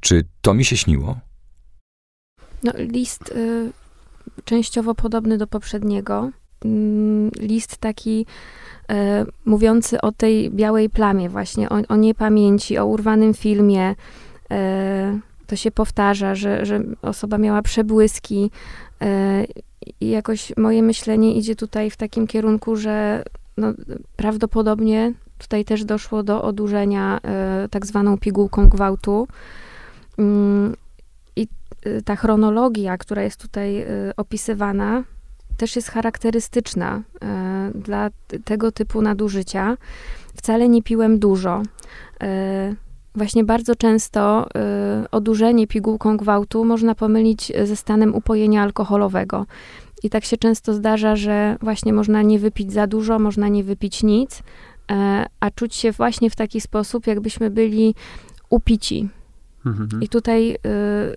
[0.00, 1.18] Czy to mi się śniło?
[2.62, 3.72] No, list y,
[4.44, 6.30] częściowo podobny do poprzedniego.
[6.64, 6.68] Y,
[7.40, 8.26] list taki
[8.90, 13.94] e, mówiący o tej białej plamie właśnie, o, o niepamięci, o urwanym filmie.
[15.46, 18.50] To się powtarza, że, że osoba miała przebłyski
[19.00, 19.44] e,
[20.00, 23.24] i jakoś moje myślenie idzie tutaj w takim kierunku, że
[23.56, 23.72] no,
[24.16, 29.28] prawdopodobnie tutaj też doszło do odurzenia e, tak zwaną pigułką gwałtu.
[30.18, 30.74] Mm,
[31.36, 31.48] I
[31.84, 35.02] e, ta chronologia, która jest tutaj opisywana,
[35.56, 37.02] też jest charakterystyczna
[37.74, 38.10] dla
[38.44, 39.76] tego typu nadużycia.
[40.34, 41.62] Wcale nie piłem dużo.
[43.16, 49.46] Właśnie bardzo często e, odurzenie pigułką gwałtu można pomylić ze stanem upojenia alkoholowego.
[50.02, 54.02] I tak się często zdarza, że właśnie można nie wypić za dużo, można nie wypić
[54.02, 54.42] nic,
[55.40, 57.94] a czuć się właśnie w taki sposób, jakbyśmy byli
[58.50, 59.08] upici.
[59.66, 60.02] Mhm.
[60.02, 60.56] I tutaj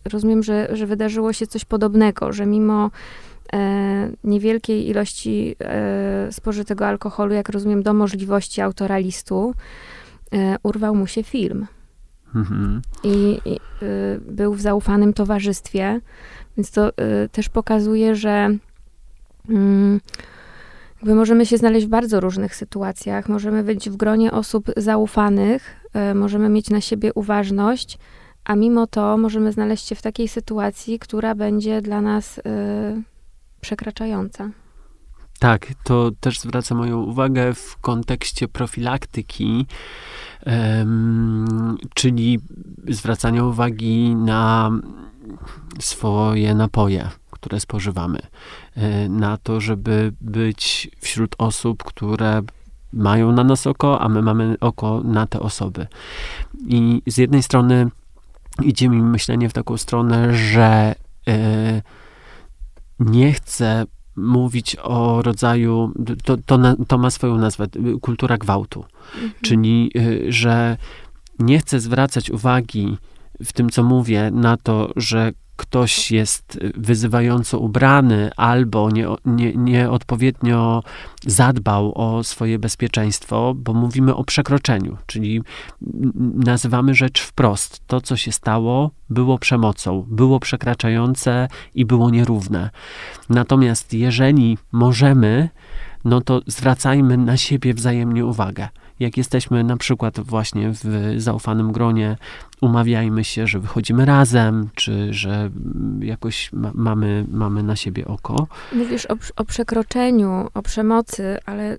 [0.05, 2.91] rozumiem, że, że wydarzyło się coś podobnego, że mimo
[3.53, 9.53] e, niewielkiej ilości e, spożytego alkoholu, jak rozumiem, do możliwości autora listu,
[10.63, 11.67] urwał mu się film.
[12.35, 12.81] Mhm.
[13.03, 13.59] I, i e,
[14.19, 16.01] był w zaufanym towarzystwie,
[16.57, 18.49] więc to e, też pokazuje, że
[20.95, 23.29] jakby możemy się znaleźć w bardzo różnych sytuacjach.
[23.29, 27.97] Możemy być w gronie osób zaufanych, e, możemy mieć na siebie uważność,
[28.43, 32.41] a mimo to możemy znaleźć się w takiej sytuacji, która będzie dla nas
[33.61, 34.49] przekraczająca.
[35.39, 39.65] Tak, to też zwraca moją uwagę w kontekście profilaktyki,
[41.93, 42.39] czyli
[42.87, 44.71] zwracania uwagi na
[45.79, 48.19] swoje napoje, które spożywamy,
[48.75, 52.41] e, na to, żeby być wśród osób, które
[52.93, 55.87] mają na nas oko, a my mamy oko na te osoby.
[56.67, 57.87] I z jednej strony
[58.63, 60.95] idzie mi myślenie w taką stronę, że
[61.27, 61.81] e,
[62.99, 63.85] nie chcę
[64.19, 65.91] mówić o rodzaju,
[66.23, 67.67] to, to, to ma swoją nazwę,
[68.01, 68.85] kultura gwałtu.
[69.13, 69.31] Mhm.
[69.41, 70.77] Czyli, y, że
[71.39, 72.97] nie chcę zwracać uwagi
[73.43, 80.83] w tym, co mówię, na to, że ktoś jest wyzywająco ubrany albo nie, nie, nieodpowiednio
[81.25, 85.41] zadbał o swoje bezpieczeństwo, bo mówimy o przekroczeniu, czyli
[86.35, 87.81] nazywamy rzecz wprost.
[87.87, 92.69] To, co się stało, było przemocą, było przekraczające i było nierówne.
[93.29, 95.49] Natomiast jeżeli możemy,
[96.05, 98.67] no to zwracajmy na siebie wzajemnie uwagę
[98.99, 102.17] jak jesteśmy na przykład właśnie w zaufanym gronie,
[102.61, 105.49] umawiajmy się, że wychodzimy razem, czy że
[105.99, 108.47] jakoś ma, mamy, mamy na siebie oko.
[108.73, 111.77] Mówisz o, o przekroczeniu, o przemocy, ale y,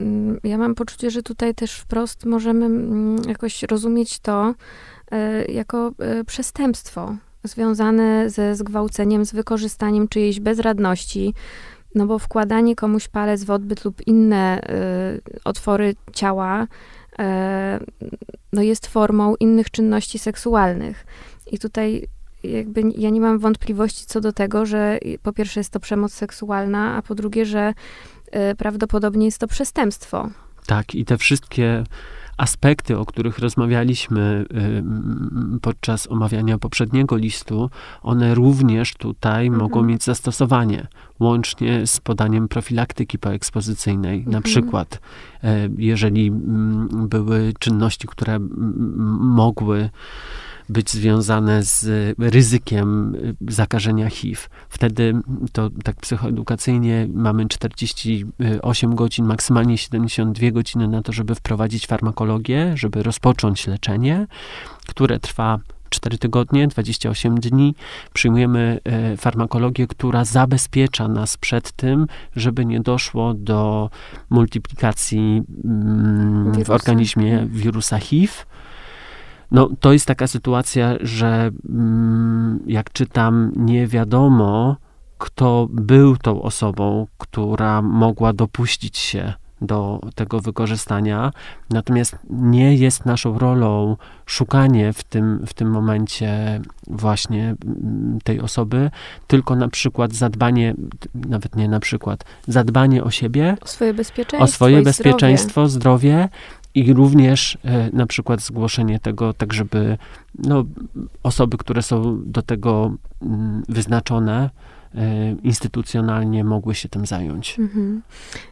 [0.00, 2.66] y, ja mam poczucie, że tutaj też wprost możemy
[3.26, 4.54] y, jakoś rozumieć to
[5.12, 11.34] y, jako y, przestępstwo związane ze zgwałceniem, z wykorzystaniem czyjejś bezradności,
[11.94, 17.16] No bo wkładanie komuś palec w odbyt lub inne y, otwory ciała y,
[18.52, 21.06] no jest formą innych czynności seksualnych.
[21.52, 22.08] I tutaj
[22.42, 26.96] jakby ja nie mam wątpliwości co do tego, że po pierwsze jest to przemoc seksualna,
[26.96, 27.74] a po drugie, że
[28.52, 30.30] y, prawdopodobnie jest to przestępstwo.
[30.66, 31.84] Tak, i te wszystkie
[32.38, 34.44] aspekty, o których rozmawialiśmy
[35.62, 37.70] podczas omawiania poprzedniego listu,
[38.02, 39.62] one również tutaj mhm.
[39.62, 40.86] mogą mieć zastosowanie,
[41.20, 44.18] łącznie z podaniem profilaktyki poekspozycyjnej.
[44.18, 44.32] Mhm.
[44.32, 45.00] Na przykład,
[45.44, 46.30] e, jeżeli
[46.92, 48.38] były czynności, które
[49.20, 49.90] mogły
[50.68, 51.86] być związane z
[52.18, 54.42] ryzykiem y, zakażenia HIV.
[54.68, 55.14] Wtedy
[55.52, 63.02] to tak psychoedukacyjnie mamy 48 godzin, maksymalnie 72 godziny na to, żeby wprowadzić farmakologię, żeby
[63.02, 64.26] rozpocząć leczenie,
[64.86, 65.58] które trwa
[65.90, 67.74] 4 tygodnie, 28 dni.
[68.12, 73.90] Przyjmujemy e, farmakologię, która zabezpiecza nas przed tym, żeby nie doszło do
[74.30, 78.32] multiplikacji mm, w organizmie wirusa HIV
[79.50, 84.76] no, to jest taka sytuacja, że mm, jak czytam, nie wiadomo,
[85.18, 91.32] kto był tą osobą, która mogła dopuścić się do tego wykorzystania.
[91.70, 98.90] Natomiast nie jest naszą rolą szukanie w tym, w tym momencie właśnie mm, tej osoby,
[99.26, 100.74] tylko na przykład zadbanie,
[101.14, 106.08] nawet nie na przykład, zadbanie o siebie, o swoje bezpieczeństwo, o swoje bezpieczeństwo zdrowie.
[106.08, 106.28] zdrowie
[106.78, 109.98] i również e, na przykład zgłoszenie tego, tak żeby
[110.38, 110.64] no,
[111.22, 114.50] osoby, które są do tego mm, wyznaczone,
[114.94, 117.58] e, instytucjonalnie mogły się tym zająć.
[117.58, 118.02] Mhm.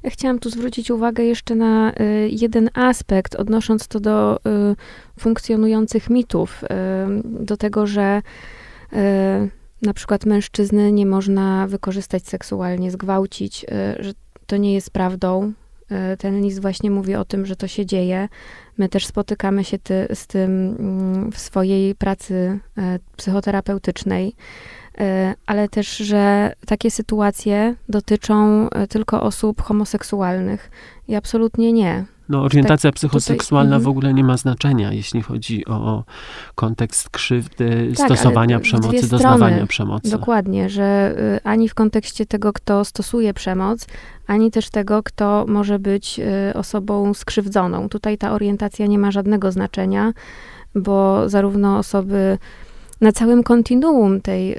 [0.04, 4.40] Chciałam tu zwrócić uwagę jeszcze na e, jeden aspekt, odnosząc to do
[5.18, 6.64] funkcjonujących mitów,
[7.24, 8.22] do tego, że
[9.82, 13.66] na przykład mężczyzny nie można wykorzystać seksualnie, zgwałcić,
[13.98, 14.12] że
[14.46, 15.52] to nie jest prawdą,
[16.18, 18.28] ten list właśnie mówi o tym, że to się dzieje.
[18.78, 24.36] My też spotykamy się ty, z tym mm, w swojej pracy e, psychoterapeutycznej,
[24.98, 30.70] e, ale też, że takie sytuacje dotyczą tylko osób homoseksualnych.
[31.08, 32.04] I absolutnie nie.
[32.28, 36.04] No, orientacja tak, psychoseksualna tutaj, w ogóle nie ma znaczenia, jeśli chodzi o
[36.54, 40.10] kontekst krzywdy, tak, stosowania przemocy, doznawania przemocy.
[40.10, 43.86] Dokładnie, że y, ani w kontekście tego, kto stosuje przemoc,
[44.26, 47.88] ani też tego, kto może być y, osobą skrzywdzoną.
[47.88, 50.12] Tutaj ta orientacja nie ma żadnego znaczenia,
[50.74, 52.38] bo zarówno osoby
[53.00, 54.58] na całym kontinuum tej y,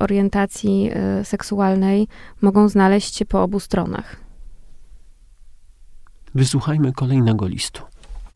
[0.00, 0.90] orientacji
[1.24, 2.08] seksualnej
[2.40, 4.19] mogą znaleźć się po obu stronach.
[6.34, 7.82] Wysłuchajmy kolejnego listu.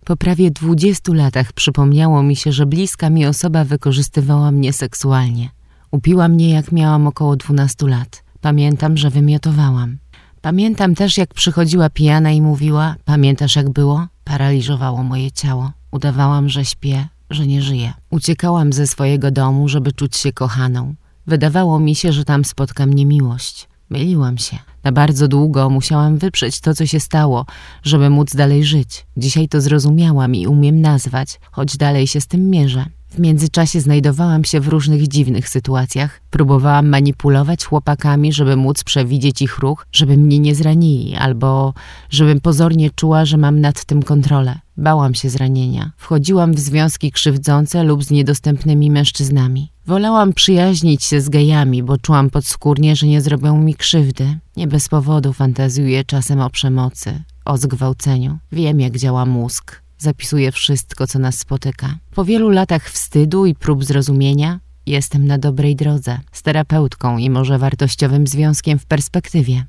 [0.05, 5.51] Po prawie dwudziestu latach przypomniało mi się, że bliska mi osoba wykorzystywała mnie seksualnie.
[5.91, 8.25] Upiła mnie, jak miałam około dwunastu lat.
[8.41, 9.99] Pamiętam, że wymiotowałam.
[10.43, 14.07] Pamiętam też, jak przychodziła pijana i mówiła: Pamiętasz, jak było?
[14.25, 15.73] Paraliżowało moje ciało.
[15.91, 17.93] Udawałam, że śpię, że nie żyję.
[18.11, 20.95] Uciekałam ze swojego domu, żeby czuć się kochaną.
[21.27, 23.69] Wydawało mi się, że tam spotka mnie miłość.
[23.95, 24.59] Myliłam się.
[24.85, 27.47] Na bardzo długo musiałam wyprzeć to, co się stało,
[27.83, 29.07] żeby móc dalej żyć.
[29.17, 32.85] Dzisiaj to zrozumiałam i umiem nazwać, choć dalej się z tym mierzę.
[33.15, 36.21] W międzyczasie znajdowałam się w różnych dziwnych sytuacjach.
[36.31, 41.75] Próbowałam manipulować chłopakami, żeby móc przewidzieć ich ruch, żeby mnie nie zranili, albo
[42.11, 44.59] żebym pozornie czuła, że mam nad tym kontrolę.
[44.77, 45.93] Bałam się zranienia.
[45.97, 49.73] Wchodziłam w związki krzywdzące lub z niedostępnymi mężczyznami.
[49.87, 54.39] Wolałam przyjaźnić się z gejami, bo czułam podskórnie, że nie zrobią mi krzywdy.
[54.57, 58.39] Nie bez powodu fantazjuję czasem o przemocy, o zgwałceniu.
[58.53, 59.84] Wiem, jak działa mózg.
[60.05, 61.87] Zapisuję wszystko, co nas spotyka.
[62.15, 66.19] Po wielu latach wstydu i prób zrozumienia jestem na dobrej drodze.
[66.33, 69.65] Z terapeutką i może wartościowym związkiem w perspektywie.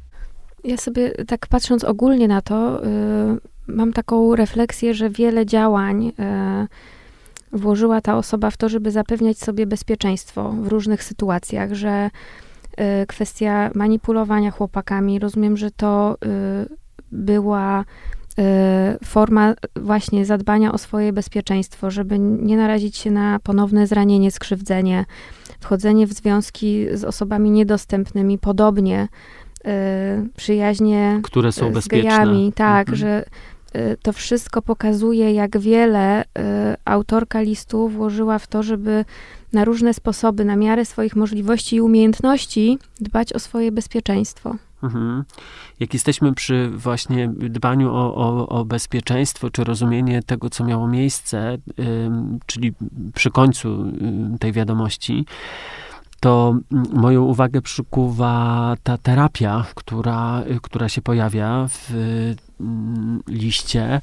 [0.64, 2.82] Ja sobie tak patrząc ogólnie na to,
[3.68, 9.38] yy, mam taką refleksję, że wiele działań yy, włożyła ta osoba w to, żeby zapewniać
[9.38, 12.10] sobie bezpieczeństwo w różnych sytuacjach, że
[13.04, 16.76] y, kwestia manipulowania chłopakami, rozumiem, że to y,
[17.12, 17.86] była
[18.40, 25.06] y, forma właśnie zadbania o swoje bezpieczeństwo, żeby nie narazić się na ponowne zranienie, skrzywdzenie,
[25.60, 29.08] wchodzenie w związki z osobami niedostępnymi, podobnie
[30.38, 32.10] przyjaźnie które są z bezpieczne.
[32.10, 32.98] gejami, tak, mhm.
[32.98, 33.26] że
[33.76, 36.26] Y, to wszystko pokazuje, jak wiele y,
[36.86, 39.06] autorka listu włożyła w to, żeby
[39.54, 44.56] na różne sposoby, na miarę swoich możliwości i umiejętności dbać o swoje bezpieczeństwo.
[44.84, 45.24] Mhm.
[45.80, 51.58] Jak jesteśmy przy właśnie dbaniu o, o, o, bezpieczeństwo, czy rozumienie tego, co miało miejsce,
[52.46, 52.74] czyli
[53.14, 53.92] przy końcu
[54.40, 55.26] tej wiadomości,
[56.20, 56.56] to
[56.94, 61.94] moją uwagę przykuwa ta terapia, która, która się pojawia w
[63.28, 63.84] liście.
[63.84, 64.02] E,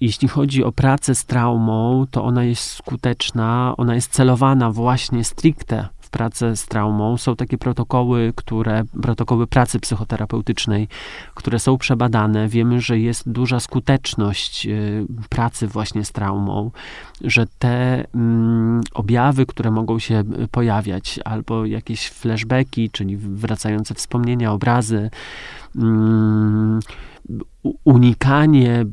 [0.00, 5.88] jeśli chodzi o pracę z traumą, to ona jest skuteczna, ona jest celowana właśnie stricte
[6.08, 7.16] w pracę z traumą.
[7.16, 10.88] Są takie protokoły, które, protokoły pracy psychoterapeutycznej,
[11.34, 12.48] które są przebadane.
[12.48, 16.70] Wiemy, że jest duża skuteczność y, pracy właśnie z traumą,
[17.20, 24.52] że te mm, objawy, które mogą się y, pojawiać, albo jakieś flashbacki, czyli wracające wspomnienia,
[24.52, 25.10] obrazy,
[25.76, 26.80] mm,
[27.84, 28.84] unikanie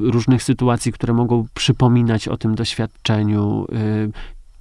[0.00, 4.12] różnych sytuacji, które mogą przypominać o tym doświadczeniu, y,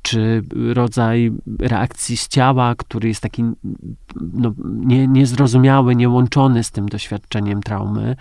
[0.02, 0.44] czy
[0.74, 3.44] rodzaj reakcji z ciała, który jest taki
[4.34, 8.16] no, nie, niezrozumiały, niełączony z tym doświadczeniem traumy,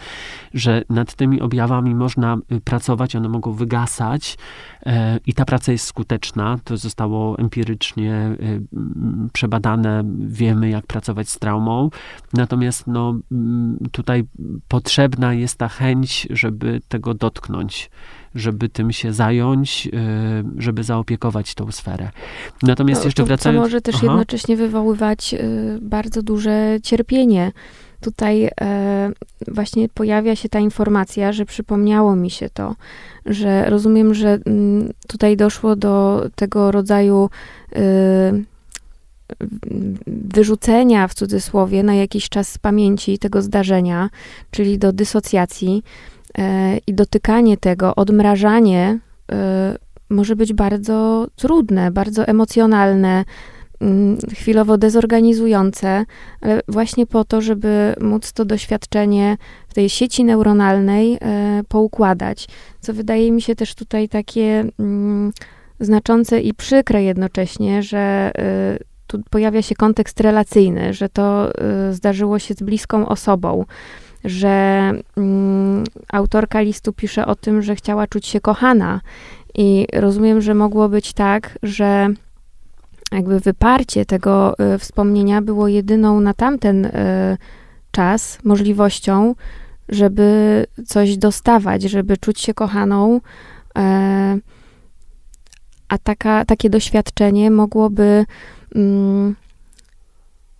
[0.55, 4.39] że nad tymi objawami można y, pracować, one mogą wygasać
[4.87, 6.59] e, i ta praca jest skuteczna.
[6.64, 8.62] To zostało empirycznie y,
[9.33, 11.91] przebadane, wiemy jak pracować z traumą.
[12.33, 13.14] Natomiast no,
[13.93, 14.24] tutaj
[14.68, 17.91] potrzebna jest ta chęć, żeby tego dotknąć
[18.35, 22.11] żeby tym się zająć, y, żeby zaopiekować tą sferę.
[22.62, 23.59] Natomiast no, jeszcze to, wracając...
[23.59, 24.07] To może też Aha.
[24.07, 27.53] jednocześnie wywoływać y, bardzo duże cierpienie.
[28.01, 29.11] Tutaj e,
[29.49, 32.76] właśnie pojawia się ta informacja, że przypomniało mi się to,
[33.26, 37.31] że rozumiem, że mm, tutaj doszło do tego rodzaju
[37.76, 38.45] y,
[40.07, 44.11] wyrzucenia w cudzysłowie na jakiś czas z pamięci tego zdarzenia,
[44.51, 45.83] czyli do dysocjacji.
[46.39, 48.99] E, i dotykanie tego, odmrażanie
[49.33, 49.76] e,
[50.11, 53.24] może być bardzo trudne, bardzo emocjonalne,
[53.81, 56.05] mm, chwilowo dezorganizujące,
[56.41, 59.37] ale właśnie po to, żeby móc to doświadczenie
[59.68, 62.49] w tej sieci neuronalnej e, poukładać,
[62.81, 65.33] co wydaje mi się też tutaj takie mm,
[65.81, 68.33] znaczące i przykre jednocześnie, że
[69.07, 71.53] tu pojawia się kontekst relacyjny, że to
[71.91, 73.64] zdarzyło się z bliską osobą
[74.25, 79.01] że mm, autorka listu pisze o tym, że chciała czuć się kochana.
[79.55, 82.09] I rozumiem, że mogło być tak, że
[83.12, 86.91] jakby wyparcie tego y, wspomnienia było jedyną na tamten y,
[87.91, 89.35] czas możliwością,
[89.89, 93.16] żeby coś dostawać, żeby czuć się kochaną.
[93.16, 93.21] Y,
[95.89, 98.25] a taka, takie doświadczenie mogłoby
[98.75, 99.37] mm,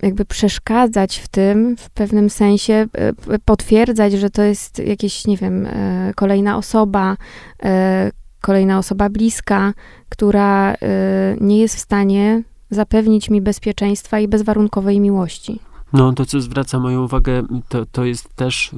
[0.01, 5.65] jakby przeszkadzać w tym, w pewnym sensie e, potwierdzać, że to jest jakieś, nie wiem,
[5.65, 7.17] e, kolejna osoba,
[7.63, 9.73] e, kolejna osoba bliska,
[10.09, 10.75] która
[11.41, 15.59] nie jest w stanie zapewnić mi bezpieczeństwa i bezwarunkowej miłości.
[15.93, 18.71] No, to co zwraca moją uwagę, to, to jest też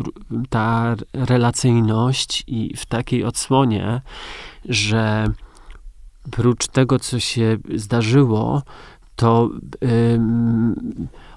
[0.50, 4.02] ta relacyjność i w takiej odsłonie,
[4.66, 5.28] że
[6.32, 8.62] prócz tego, co się zdarzyło,
[9.16, 9.50] to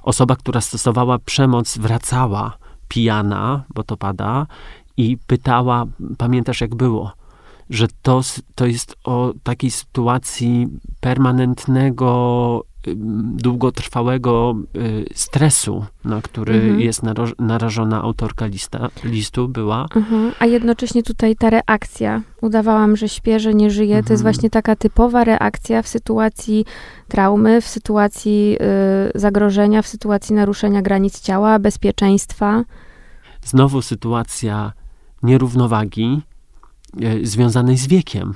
[0.03, 2.59] osoba, która stosowała przemoc, wracała
[2.89, 4.47] pijana, bo to pada,
[4.97, 5.85] i pytała:
[6.19, 7.13] Pamiętasz, jak było?
[7.71, 8.21] Że to,
[8.55, 10.69] to jest o takiej sytuacji
[11.01, 12.63] permanentnego
[13.37, 16.81] długotrwałego y, stresu, na który mhm.
[16.81, 17.03] jest
[17.39, 19.87] narażona autorka lista, listu, była.
[19.97, 20.33] Mhm.
[20.39, 22.23] A jednocześnie tutaj ta reakcja.
[22.41, 23.97] Udawałam, że śpię, że nie żyję.
[23.97, 24.05] Mhm.
[24.05, 24.35] To jest mhm.
[24.35, 26.65] właśnie taka typowa reakcja w sytuacji
[27.09, 28.57] traumy, w sytuacji
[29.17, 32.65] y, zagrożenia, w sytuacji naruszenia granic ciała, bezpieczeństwa.
[33.45, 34.73] Znowu sytuacja
[35.23, 36.23] nierównowagi
[37.03, 38.35] y, związanej z wiekiem.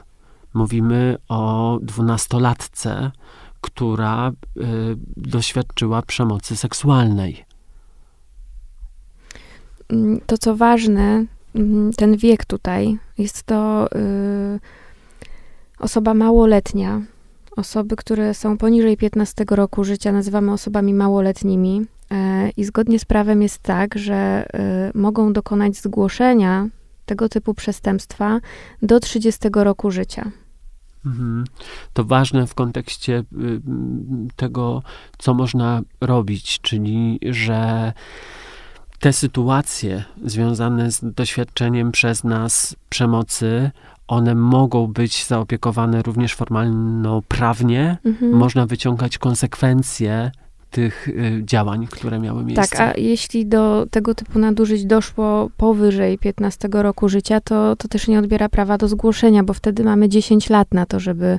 [0.55, 3.11] Mówimy o dwunastolatce,
[3.61, 4.63] która y,
[5.17, 7.45] doświadczyła przemocy seksualnej.
[9.89, 14.61] Mm, to, co ważne, mm, ten wiek tutaj, jest to y,
[15.79, 17.01] osoba małoletnia.
[17.57, 21.81] Osoby, które są poniżej 15 roku życia, nazywamy osobami małoletnimi.
[21.81, 22.17] Y,
[22.57, 24.47] I zgodnie z prawem jest tak, że
[24.95, 26.69] y, mogą dokonać zgłoszenia
[27.07, 28.41] tego typu przestępstwa
[28.83, 30.31] do 30 roku życia.
[31.07, 31.45] Mhm.
[31.93, 33.61] To ważne w kontekście y,
[34.37, 34.83] tego,
[35.19, 37.93] co można robić, czyli że
[38.99, 43.71] te sytuacje związane z doświadczeniem przez nas przemocy,
[44.09, 47.99] one mogą być zaopiekowane również formalno-prawnie.
[48.05, 48.33] Mhm.
[48.33, 50.33] Można wyciągać konsekwencje
[50.71, 52.77] tych y, działań, które miały miejsce.
[52.77, 58.09] Tak, a jeśli do tego typu nadużyć doszło powyżej 15 roku życia, to, to też
[58.09, 61.39] nie odbiera prawa do zgłoszenia, bo wtedy mamy 10 lat na to, żeby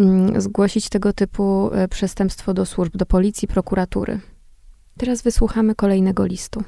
[0.00, 4.20] mm, zgłosić tego typu y, przestępstwo do służb, do policji, prokuratury.
[4.98, 6.62] Teraz wysłuchamy kolejnego listu.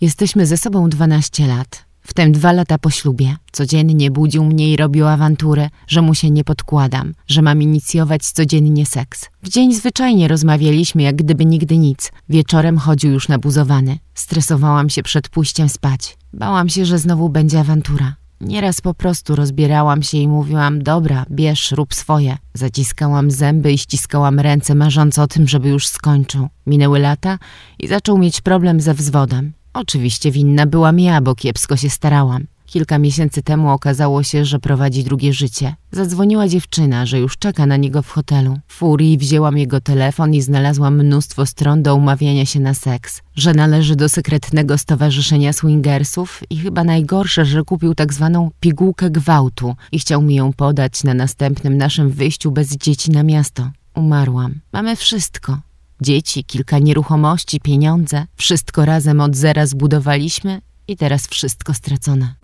[0.00, 1.89] Jesteśmy ze sobą 12 lat.
[2.02, 3.36] Wtem dwa lata po ślubie.
[3.52, 8.86] Codziennie budził mnie i robił awanturę, że mu się nie podkładam, że mam inicjować codziennie
[8.86, 9.28] seks.
[9.42, 12.12] W dzień zwyczajnie rozmawialiśmy, jak gdyby nigdy nic.
[12.28, 13.98] Wieczorem chodził już nabuzowany.
[14.14, 16.18] Stresowałam się przed pójściem spać.
[16.32, 18.14] Bałam się, że znowu będzie awantura.
[18.40, 22.36] Nieraz po prostu rozbierałam się i mówiłam, dobra, bierz, rób swoje.
[22.54, 26.48] Zaciskałam zęby i ściskałam ręce, marząc o tym, żeby już skończył.
[26.66, 27.38] Minęły lata
[27.78, 29.52] i zaczął mieć problem ze wzwodem.
[29.74, 32.46] Oczywiście winna byłam ja, bo kiepsko się starałam.
[32.66, 35.74] Kilka miesięcy temu okazało się, że prowadzi drugie życie.
[35.92, 38.58] Zadzwoniła dziewczyna, że już czeka na niego w hotelu.
[38.66, 43.22] W furii wzięłam jego telefon i znalazłam mnóstwo stron do umawiania się na seks.
[43.36, 49.74] Że należy do sekretnego stowarzyszenia swingersów i chyba najgorsze, że kupił tak zwaną pigułkę gwałtu
[49.92, 53.70] i chciał mi ją podać na następnym naszym wyjściu bez dzieci na miasto.
[53.94, 54.60] Umarłam.
[54.72, 55.58] Mamy wszystko.
[56.02, 58.26] Dzieci, kilka nieruchomości, pieniądze.
[58.36, 62.34] Wszystko razem od zera zbudowaliśmy i teraz wszystko stracone.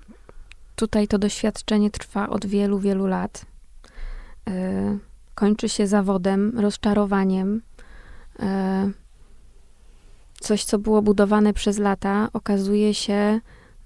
[0.76, 3.46] Tutaj to doświadczenie trwa od wielu, wielu lat.
[4.46, 4.52] Yy,
[5.34, 7.62] kończy się zawodem, rozczarowaniem.
[8.38, 8.46] Yy,
[10.40, 13.40] coś, co było budowane przez lata, okazuje się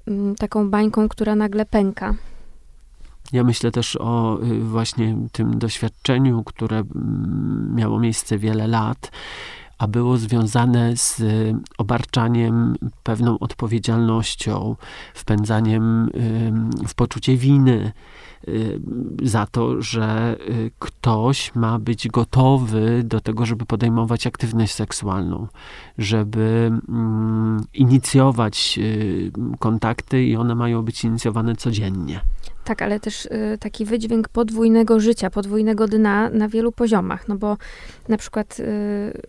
[0.06, 2.14] yy, taką bańką, która nagle pęka.
[3.32, 9.10] Ja myślę też o y, właśnie tym doświadczeniu, które mm, miało miejsce wiele lat
[9.80, 14.76] a było związane z y, obarczaniem pewną odpowiedzialnością,
[15.14, 16.10] wpędzaniem
[16.88, 17.92] w poczucie winy
[18.48, 18.80] y,
[19.22, 25.46] za to, że y, ktoś ma być gotowy do tego, żeby podejmować aktywność seksualną,
[25.98, 28.78] żeby mm, inicjować
[29.58, 32.20] kontakty i one mają być inicjowane codziennie.
[32.64, 37.28] Tak, ale też y, taki wydźwięk podwójnego życia, podwójnego dna na wielu poziomach.
[37.28, 37.56] No bo
[38.08, 38.62] na przykład y,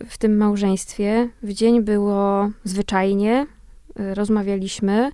[0.08, 3.46] w tym małżeństwie w dzień było zwyczajnie,
[4.00, 5.10] y, rozmawialiśmy,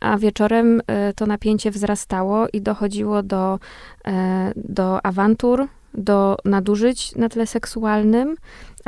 [0.00, 0.84] a wieczorem y,
[1.14, 3.58] to napięcie wzrastało i dochodziło do,
[4.06, 8.36] e, do awantur, do nadużyć na tle seksualnym,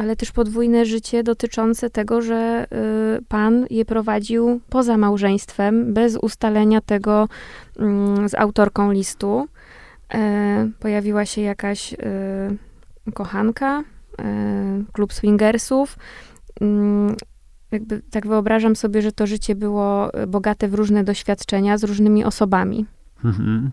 [0.00, 2.66] ale też podwójne życie dotyczące tego, że
[3.18, 7.28] y, pan je prowadził poza małżeństwem, bez ustalenia tego
[7.78, 9.48] mm, z autorką listu.
[10.14, 11.96] E, pojawiła się jakaś y,
[13.14, 13.84] kochanka,
[14.18, 15.98] e, klub swingersów.
[16.60, 17.16] Mm,
[17.70, 22.86] jakby tak wyobrażam sobie, że to życie było bogate w różne doświadczenia z różnymi osobami.
[23.24, 23.70] Mhm.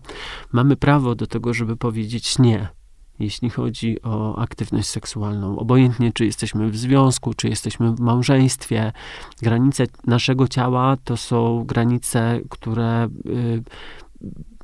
[0.52, 2.77] Mamy prawo do tego, żeby powiedzieć nie
[3.18, 5.58] jeśli chodzi o aktywność seksualną.
[5.58, 8.92] Obojętnie, czy jesteśmy w związku, czy jesteśmy w małżeństwie,
[9.42, 13.62] granice naszego ciała to są granice, które y,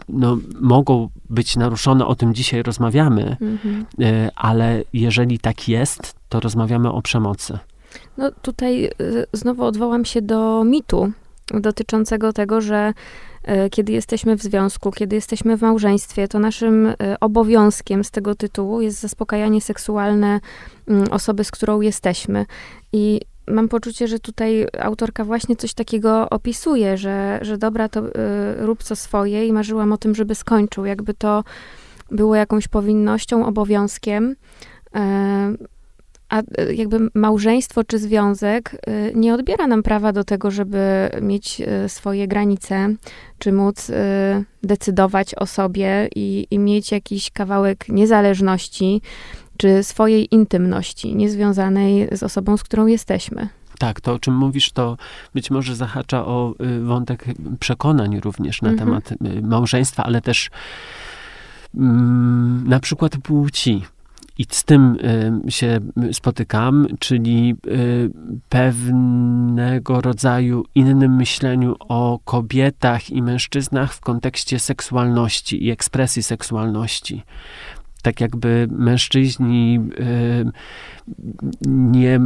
[0.09, 3.86] no, mogą być naruszone, o tym dzisiaj rozmawiamy, mhm.
[4.00, 7.59] Y, ale jeżeli tak jest, to rozmawiamy o przemocy.
[8.18, 11.12] No tutaj y, znowu odwołam się do mitu
[11.53, 12.92] dotyczącego tego, że
[13.45, 18.34] E, kiedy jesteśmy w związku, kiedy jesteśmy w małżeństwie, to naszym e, obowiązkiem z tego
[18.34, 20.40] tytułu jest zaspokajanie seksualne
[20.88, 22.47] mm, osoby, z którą jesteśmy.
[22.92, 28.12] I mam poczucie, że tutaj autorka właśnie coś takiego opisuje, że, że dobra, to y,
[28.59, 30.84] rób co swoje i marzyłam o tym, żeby skończył.
[30.84, 31.45] Jakby to
[32.11, 34.36] było jakąś powinnością, obowiązkiem.
[36.35, 41.11] Y, a e, jakby małżeństwo czy związek e, nie odbiera nam prawa do tego, żeby
[41.22, 42.95] mieć e, swoje granice,
[43.39, 43.93] czy móc
[44.62, 49.03] decydować o sobie i, i mieć jakiś kawałek niezależności,
[49.57, 53.49] czy swojej intymności, niezwiązanej z osobą, z którą jesteśmy.
[53.78, 54.97] Tak, to o czym mówisz, to
[55.35, 57.24] być może zahacza o wątek
[57.61, 58.89] przekonań również na mhm.
[58.89, 60.51] temat małżeństwa, ale też
[61.74, 63.82] mm, na przykład płci.
[64.39, 64.97] I z tym
[65.49, 65.80] y, się
[66.12, 68.11] spotykam, czyli y,
[68.49, 77.22] pewnego rodzaju innym myśleniu o kobietach i mężczyznach w kontekście seksualności i ekspresji seksualności.
[78.03, 80.51] Tak jakby mężczyźni y,
[81.66, 82.20] nie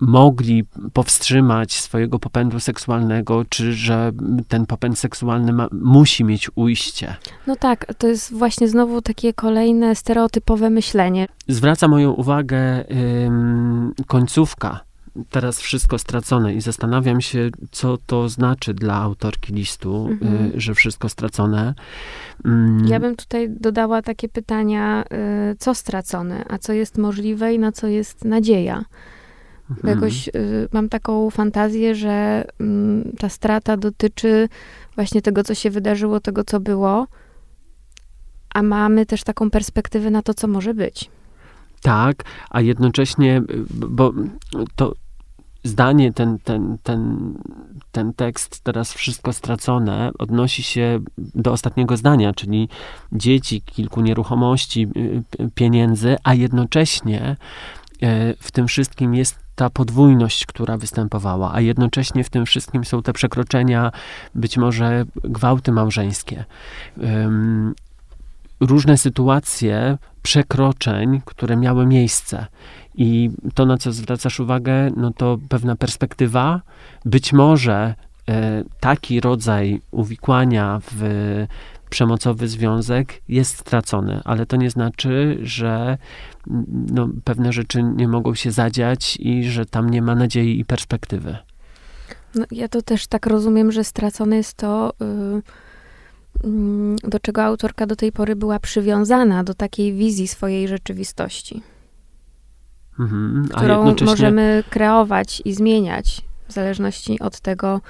[0.00, 4.12] mogli powstrzymać swojego popędu seksualnego, czy że
[4.48, 7.16] ten popęd seksualny ma, musi mieć ujście.
[7.46, 11.26] No tak, to jest właśnie znowu takie kolejne stereotypowe myślenie.
[11.48, 12.84] Zwraca moją uwagę
[13.26, 14.80] ym, końcówka.
[15.30, 20.46] Teraz wszystko stracone i zastanawiam się, co to znaczy dla autorki listu, mhm.
[20.46, 21.74] y, że wszystko stracone.
[22.44, 22.86] Mm.
[22.86, 25.04] Ja bym tutaj dodała takie pytania,
[25.52, 28.84] y, co stracone, a co jest możliwe i na co jest nadzieja.
[29.70, 29.94] Mhm.
[29.94, 34.48] Jakoś y, mam taką fantazję, że y, ta strata dotyczy
[34.94, 37.06] właśnie tego, co się wydarzyło, tego, co było,
[38.54, 41.10] a mamy też taką perspektywę na to, co może być.
[41.82, 44.12] Tak, a jednocześnie, y, bo
[44.76, 44.94] to
[45.64, 47.34] zdanie, ten, ten, ten,
[47.92, 52.68] ten tekst, teraz wszystko stracone, odnosi się do ostatniego zdania, czyli
[53.12, 54.88] dzieci, kilku nieruchomości,
[55.54, 57.36] pieniędzy, a jednocześnie
[58.40, 63.12] w tym wszystkim jest ta podwójność, która występowała, a jednocześnie w tym wszystkim są te
[63.12, 63.92] przekroczenia,
[64.34, 66.44] być może gwałty małżeńskie.
[68.60, 72.46] Różne sytuacje przekroczeń, które miały miejsce.
[72.94, 76.60] I to, na co zwracasz uwagę, no to pewna perspektywa.
[77.04, 77.94] Być może
[78.28, 81.02] e, taki rodzaj uwikłania w
[81.88, 85.98] przemocowy związek jest stracony, ale to nie znaczy, że
[86.90, 91.36] no, pewne rzeczy nie mogą się zadziać i że tam nie ma nadziei i perspektywy.
[92.34, 95.42] No, ja to też tak rozumiem, że stracone jest to, yy,
[97.04, 101.62] do czego autorka do tej pory była przywiązana, do takiej wizji swojej rzeczywistości.
[103.00, 104.06] Mhm, którą jednocześnie...
[104.12, 107.80] możemy kreować i zmieniać w zależności od tego,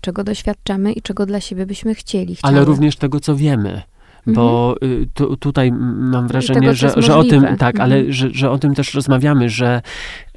[0.00, 2.36] czego doświadczamy i czego dla siebie byśmy chcieli.
[2.36, 2.54] Chciały.
[2.54, 3.82] Ale również tego, co wiemy.
[4.26, 5.02] Bo mhm.
[5.02, 7.80] y, tu, tutaj mam wrażenie, tego, że, że o tym, tak, mhm.
[7.80, 9.82] ale że, że o tym też rozmawiamy, że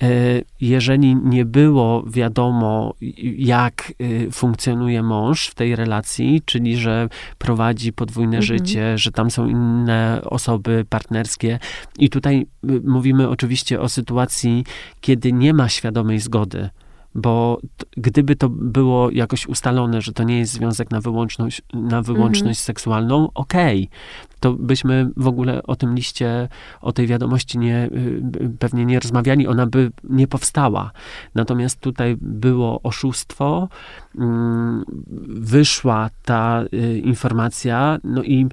[0.04, 2.94] y, jeżeli nie było wiadomo,
[3.38, 8.44] jak y, funkcjonuje mąż w tej relacji, czyli że prowadzi podwójne mhm.
[8.44, 11.60] życie, że tam są inne osoby partnerskie,
[12.00, 12.48] i tutaj
[12.84, 14.64] mówimy oczywiście o sytuacji,
[15.02, 16.70] kiedy nie ma świadomej zgody
[17.16, 17.60] bo
[17.98, 22.66] gdyby to było jakoś ustalone, że to nie jest związek na wyłączność, na wyłączność mhm.
[22.66, 24.32] seksualną, okej, okay.
[24.40, 26.48] to byśmy w ogóle o tym liście,
[26.82, 30.92] o tej wiadomości nie, y, pewnie nie rozmawiali, ona by nie powstała.
[31.36, 33.70] Natomiast tutaj było oszustwo,
[34.18, 34.84] mm,
[35.28, 38.48] wyszła ta y, informacja, no i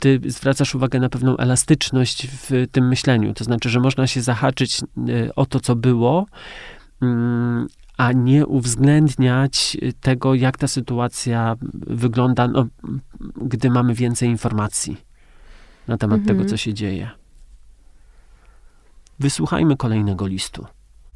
[0.00, 4.80] ty zwracasz uwagę na pewną elastyczność w tym myśleniu, to znaczy, że można się zahaczyć
[5.08, 6.26] y, o to, co było,
[7.02, 7.66] mm,
[7.96, 12.66] a nie uwzględniać tego, jak ta sytuacja wygląda, no,
[13.36, 14.96] gdy mamy więcej informacji
[15.88, 16.38] na temat mhm.
[16.38, 17.10] tego, co się dzieje.
[19.18, 20.66] Wysłuchajmy kolejnego listu.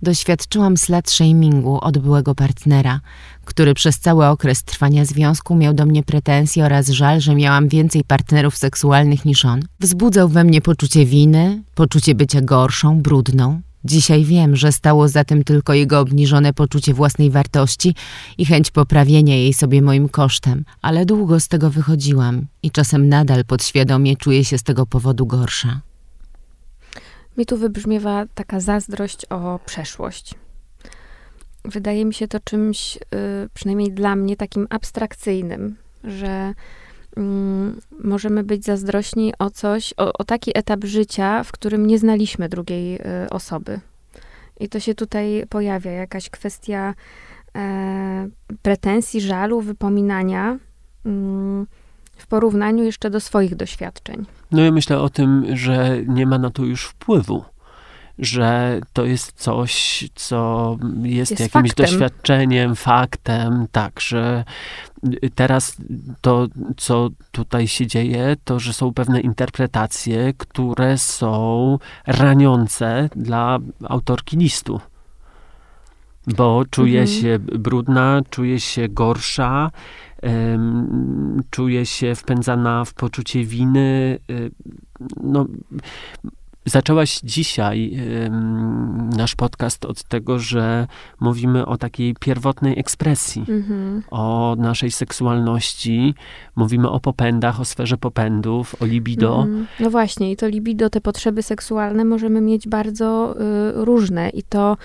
[0.03, 3.01] Doświadczyłam slut shamingu od byłego partnera,
[3.45, 8.05] który przez cały okres trwania związku miał do mnie pretensje oraz żal, że miałam więcej
[8.05, 9.61] partnerów seksualnych niż on.
[9.81, 13.61] Wzbudzał we mnie poczucie winy, poczucie bycia gorszą, brudną.
[13.87, 17.95] Dzisiaj wiem, że stało za tym tylko jego obniżone poczucie własnej wartości
[18.39, 23.45] i chęć poprawienia jej sobie moim kosztem, ale długo z tego wychodziłam i czasem nadal
[23.45, 25.81] podświadomie czuję się z tego powodu gorsza.
[27.37, 30.35] Mi tu wybrzmiewa taka zazdrość o przeszłość.
[31.65, 33.01] Wydaje mi się to czymś, y,
[33.55, 36.55] przynajmniej dla mnie, takim abstrakcyjnym, że
[37.17, 42.49] mm, możemy być zazdrośni o coś, o, o, taki etap życia, w którym nie znaliśmy
[42.49, 43.01] drugiej y,
[43.31, 43.81] osoby.
[44.61, 46.95] I to się tutaj pojawia, jakaś kwestia
[47.57, 48.29] e,
[48.63, 50.59] pretensji, żalu, wypominania
[51.07, 51.67] mm,
[52.17, 54.27] w porównaniu jeszcze do swoich doświadczeń.
[54.53, 57.45] No ja myślę o tym, że nie ma na to już wpływu
[58.19, 61.87] że to jest coś, co jest, jest jakimś faktem.
[61.87, 64.45] doświadczeniem, faktem, tak, że
[65.35, 65.77] teraz
[66.21, 66.47] to,
[66.77, 74.81] co tutaj się dzieje, to, że są pewne interpretacje, które są raniące dla autorki listu.
[76.27, 77.21] Bo czuje mhm.
[77.21, 79.71] się brudna, czuje się gorsza,
[80.23, 84.19] um, czuje się wpędzana w poczucie winy.
[85.23, 85.47] No,
[86.67, 87.93] Zaczęłaś dzisiaj
[89.17, 90.87] nasz podcast od tego, że
[91.21, 94.03] mówimy o takiej pierwotnej ekspresji, mhm.
[94.11, 96.15] o naszej seksualności,
[96.57, 99.43] mówimy o popędach, o sferze popędów, o libido.
[99.43, 99.67] Mhm.
[99.81, 104.77] No właśnie, i to libido, te potrzeby seksualne możemy mieć bardzo y, różne, i to,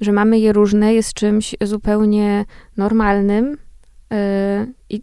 [0.00, 2.44] że mamy je różne, jest czymś zupełnie
[2.76, 3.56] normalnym.
[4.12, 5.02] Y, I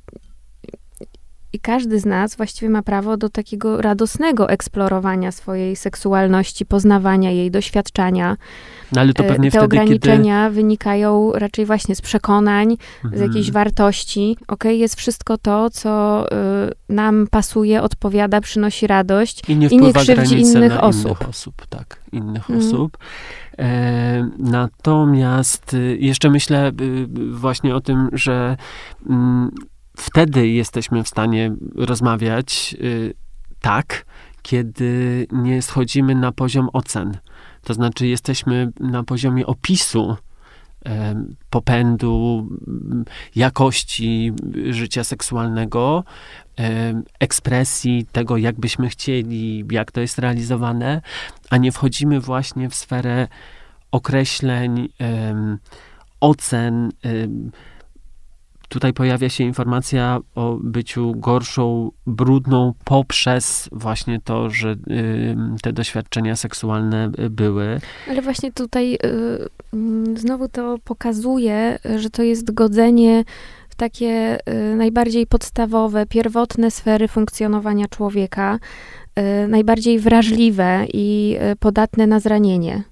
[1.53, 7.51] i każdy z nas właściwie ma prawo do takiego radosnego eksplorowania swojej seksualności, poznawania jej,
[7.51, 8.37] doświadczania.
[8.91, 10.55] No ale to pewnie Te wtedy, ograniczenia kiedy...
[10.55, 13.17] wynikają raczej właśnie z przekonań, mhm.
[13.17, 14.37] z jakiejś wartości.
[14.47, 19.93] Ok, jest wszystko to, co y, nam pasuje, odpowiada, przynosi radość i nie, i nie
[19.93, 21.05] krzywdzi innych osób.
[21.05, 21.67] innych osób.
[21.69, 22.59] Tak, innych mhm.
[22.59, 22.97] osób.
[23.59, 28.57] E, natomiast y, jeszcze myślę y, właśnie o tym, że
[29.09, 29.51] mm,
[29.99, 33.13] wtedy jesteśmy w stanie rozmawiać y,
[33.61, 34.05] tak,
[34.41, 37.17] kiedy nie schodzimy na poziom ocen.
[37.63, 40.17] To znaczy, jesteśmy na poziomie opisu
[41.49, 42.47] popędu,
[43.35, 44.33] jakości
[44.69, 46.03] życia seksualnego,
[47.19, 51.01] ekspresji tego, jak byśmy chcieli, jak to jest realizowane,
[51.49, 53.27] a nie wchodzimy właśnie w sferę
[53.91, 54.89] określeń,
[56.19, 56.91] ocen.
[58.69, 64.75] Tutaj pojawia się informacja o byciu gorszą, brudną poprzez właśnie to, że
[65.61, 67.79] te doświadczenia seksualne były.
[68.09, 68.99] Ale właśnie tutaj y,
[70.15, 73.23] znowu to pokazuje, że to jest godzenie
[73.69, 74.37] w takie
[74.71, 78.59] y, najbardziej podstawowe, pierwotne sfery funkcjonowania człowieka,
[79.19, 82.83] y, najbardziej wrażliwe i podatne na zranienie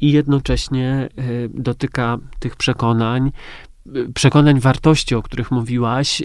[0.00, 3.32] i jednocześnie y, dotyka tych przekonań,
[3.96, 6.20] y, przekonań wartości, o których mówiłaś.
[6.20, 6.24] Y,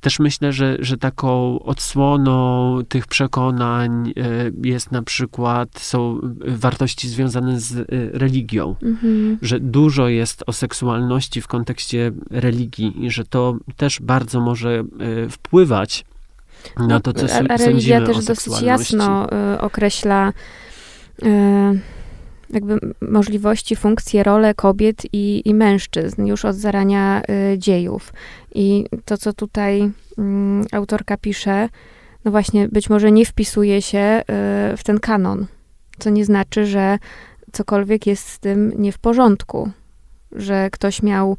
[0.00, 4.12] też myślę, że, że taką odsłoną tych przekonań
[4.64, 9.38] jest na przykład, są wartości związane z religią, mhm.
[9.42, 14.84] że dużo jest o seksualności w kontekście religii i że to też bardzo może
[15.30, 16.04] wpływać
[16.88, 19.26] na to, co no, a, a religia też dosyć jasno
[19.60, 20.32] określa
[22.54, 28.12] jakby możliwości, funkcje, role kobiet i, i mężczyzn już od zarania y, dziejów.
[28.54, 29.90] I to, co tutaj y,
[30.72, 31.68] autorka pisze,
[32.24, 34.22] no właśnie, być może nie wpisuje się
[34.72, 35.46] y, w ten kanon,
[35.98, 36.98] co nie znaczy, że
[37.52, 39.70] cokolwiek jest z tym nie w porządku,
[40.32, 41.36] że ktoś miał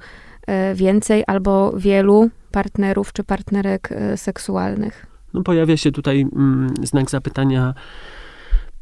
[0.72, 5.05] y, więcej albo wielu partnerów czy partnerek y, seksualnych.
[5.34, 7.74] No pojawia się tutaj mm, znak zapytania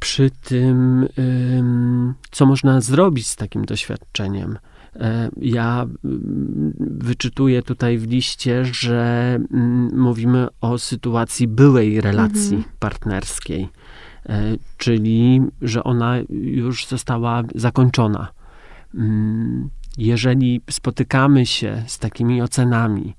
[0.04, 1.08] przy tym,
[2.32, 4.58] co można zrobić z takim doświadczeniem.
[4.96, 5.88] E, ja
[6.80, 9.40] wyczytuję tutaj w liście, że
[9.94, 12.76] mówimy o sytuacji byłej relacji mhm.
[12.80, 13.70] partnerskiej,
[14.26, 14.42] e,
[14.78, 18.28] czyli że ona już została zakończona.
[19.98, 23.14] Jeżeli spotykamy się z takimi ocenami,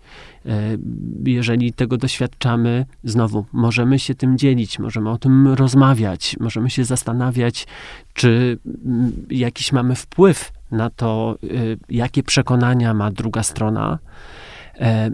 [0.47, 0.77] E,
[1.25, 7.67] jeżeli tego doświadczamy, znowu możemy się tym dzielić, możemy o tym rozmawiać, możemy się zastanawiać,
[8.15, 11.47] czy mm, jakiś mamy wpływ na to, e,
[11.89, 13.99] jakie przekonania ma druga strona.
[14.81, 15.11] E,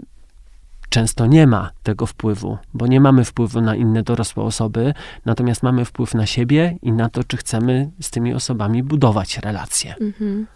[0.89, 4.93] często nie ma tego wpływu, bo nie mamy wpływu na inne dorosłe osoby,
[5.25, 9.95] natomiast mamy wpływ na siebie i na to, czy chcemy z tymi osobami budować relacje.
[9.95, 10.47] Mhm.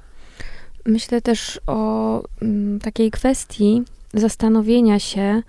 [0.85, 3.83] Myślę też o mm, takiej kwestii,
[4.13, 5.41] zastanowienia się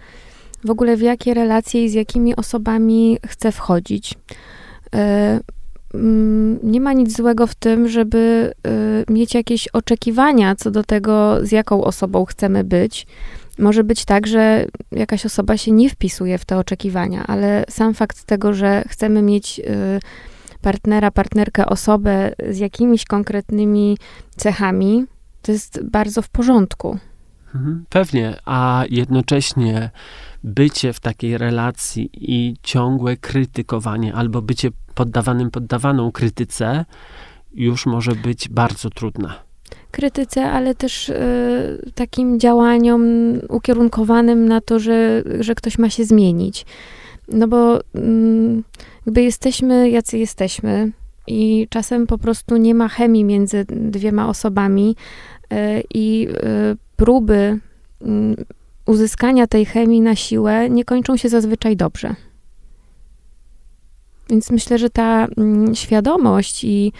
[0.64, 4.14] w ogóle w jakie relacje i z jakimi osobami chcę wchodzić.
[4.94, 5.40] E,
[5.94, 8.52] mm, nie ma nic złego w tym, żeby
[9.08, 13.06] e, mieć jakieś oczekiwania co do tego, z jaką osobą chcemy być.
[13.58, 18.24] Może być tak, że jakaś osoba się nie wpisuje w te oczekiwania, ale sam fakt
[18.24, 20.00] tego, że chcemy mieć e,
[20.62, 23.98] partnera, partnerkę, osobę z jakimiś konkretnymi
[24.36, 25.06] cechami,
[25.46, 26.98] to jest bardzo w porządku.
[27.54, 29.90] Mhm, pewnie, a jednocześnie
[30.44, 36.84] bycie w takiej relacji i ciągłe krytykowanie albo bycie poddawanym, poddawaną krytyce
[37.54, 39.32] już może być bardzo trudne.
[39.90, 43.02] Krytyce, ale też y, takim działaniom
[43.48, 46.66] ukierunkowanym na to, że, że ktoś ma się zmienić.
[47.28, 47.82] No bo y,
[49.06, 50.92] jakby jesteśmy, jacy jesteśmy,
[51.26, 54.96] i czasem po prostu nie ma chemii między dwiema osobami,
[55.94, 57.58] i y, próby
[58.02, 58.36] mm,
[58.86, 62.14] uzyskania tej chemii na siłę nie kończą się zazwyczaj dobrze.
[64.30, 66.92] Więc myślę, że ta mm, świadomość i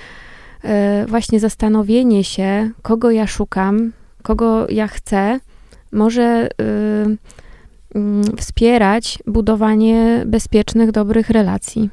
[0.63, 3.93] e, właśnie zastanowienie się, kogo ja szukam,
[4.23, 5.41] kogo ja chcę,
[5.93, 7.17] może mm,
[8.37, 11.91] wspierać budowanie bezpiecznych, dobrych relacji.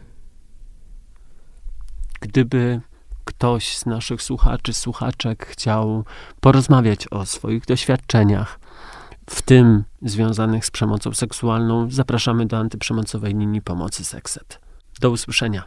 [2.22, 2.82] Gdyby
[3.38, 6.06] ktoś z naszych słuchaczy, słuchaczek chciał
[6.42, 8.60] porozmawiać o swoich doświadczeniach,
[9.30, 14.60] w tym związanych z przemocą seksualną, zapraszamy do antyprzemocowej linii pomocy Sekset.
[15.00, 15.64] Do usłyszenia.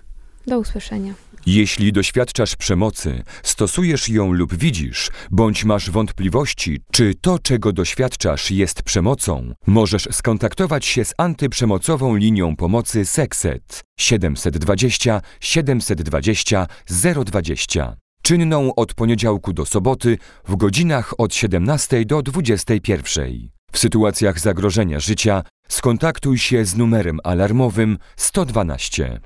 [0.46, 1.14] Do usłyszenia.
[1.46, 8.82] Jeśli doświadczasz przemocy, stosujesz ją lub widzisz, bądź masz wątpliwości, czy to, czego doświadczasz, jest
[8.82, 16.66] przemocą, możesz skontaktować się z antyprzemocową linią pomocy Sekset 720 720
[17.24, 17.96] 020.
[18.22, 20.18] Czynną od poniedziałku do soboty
[20.48, 23.48] w godzinach od 17 do 21.
[23.72, 29.20] W sytuacjach zagrożenia życia skontaktuj się z numerem alarmowym 112.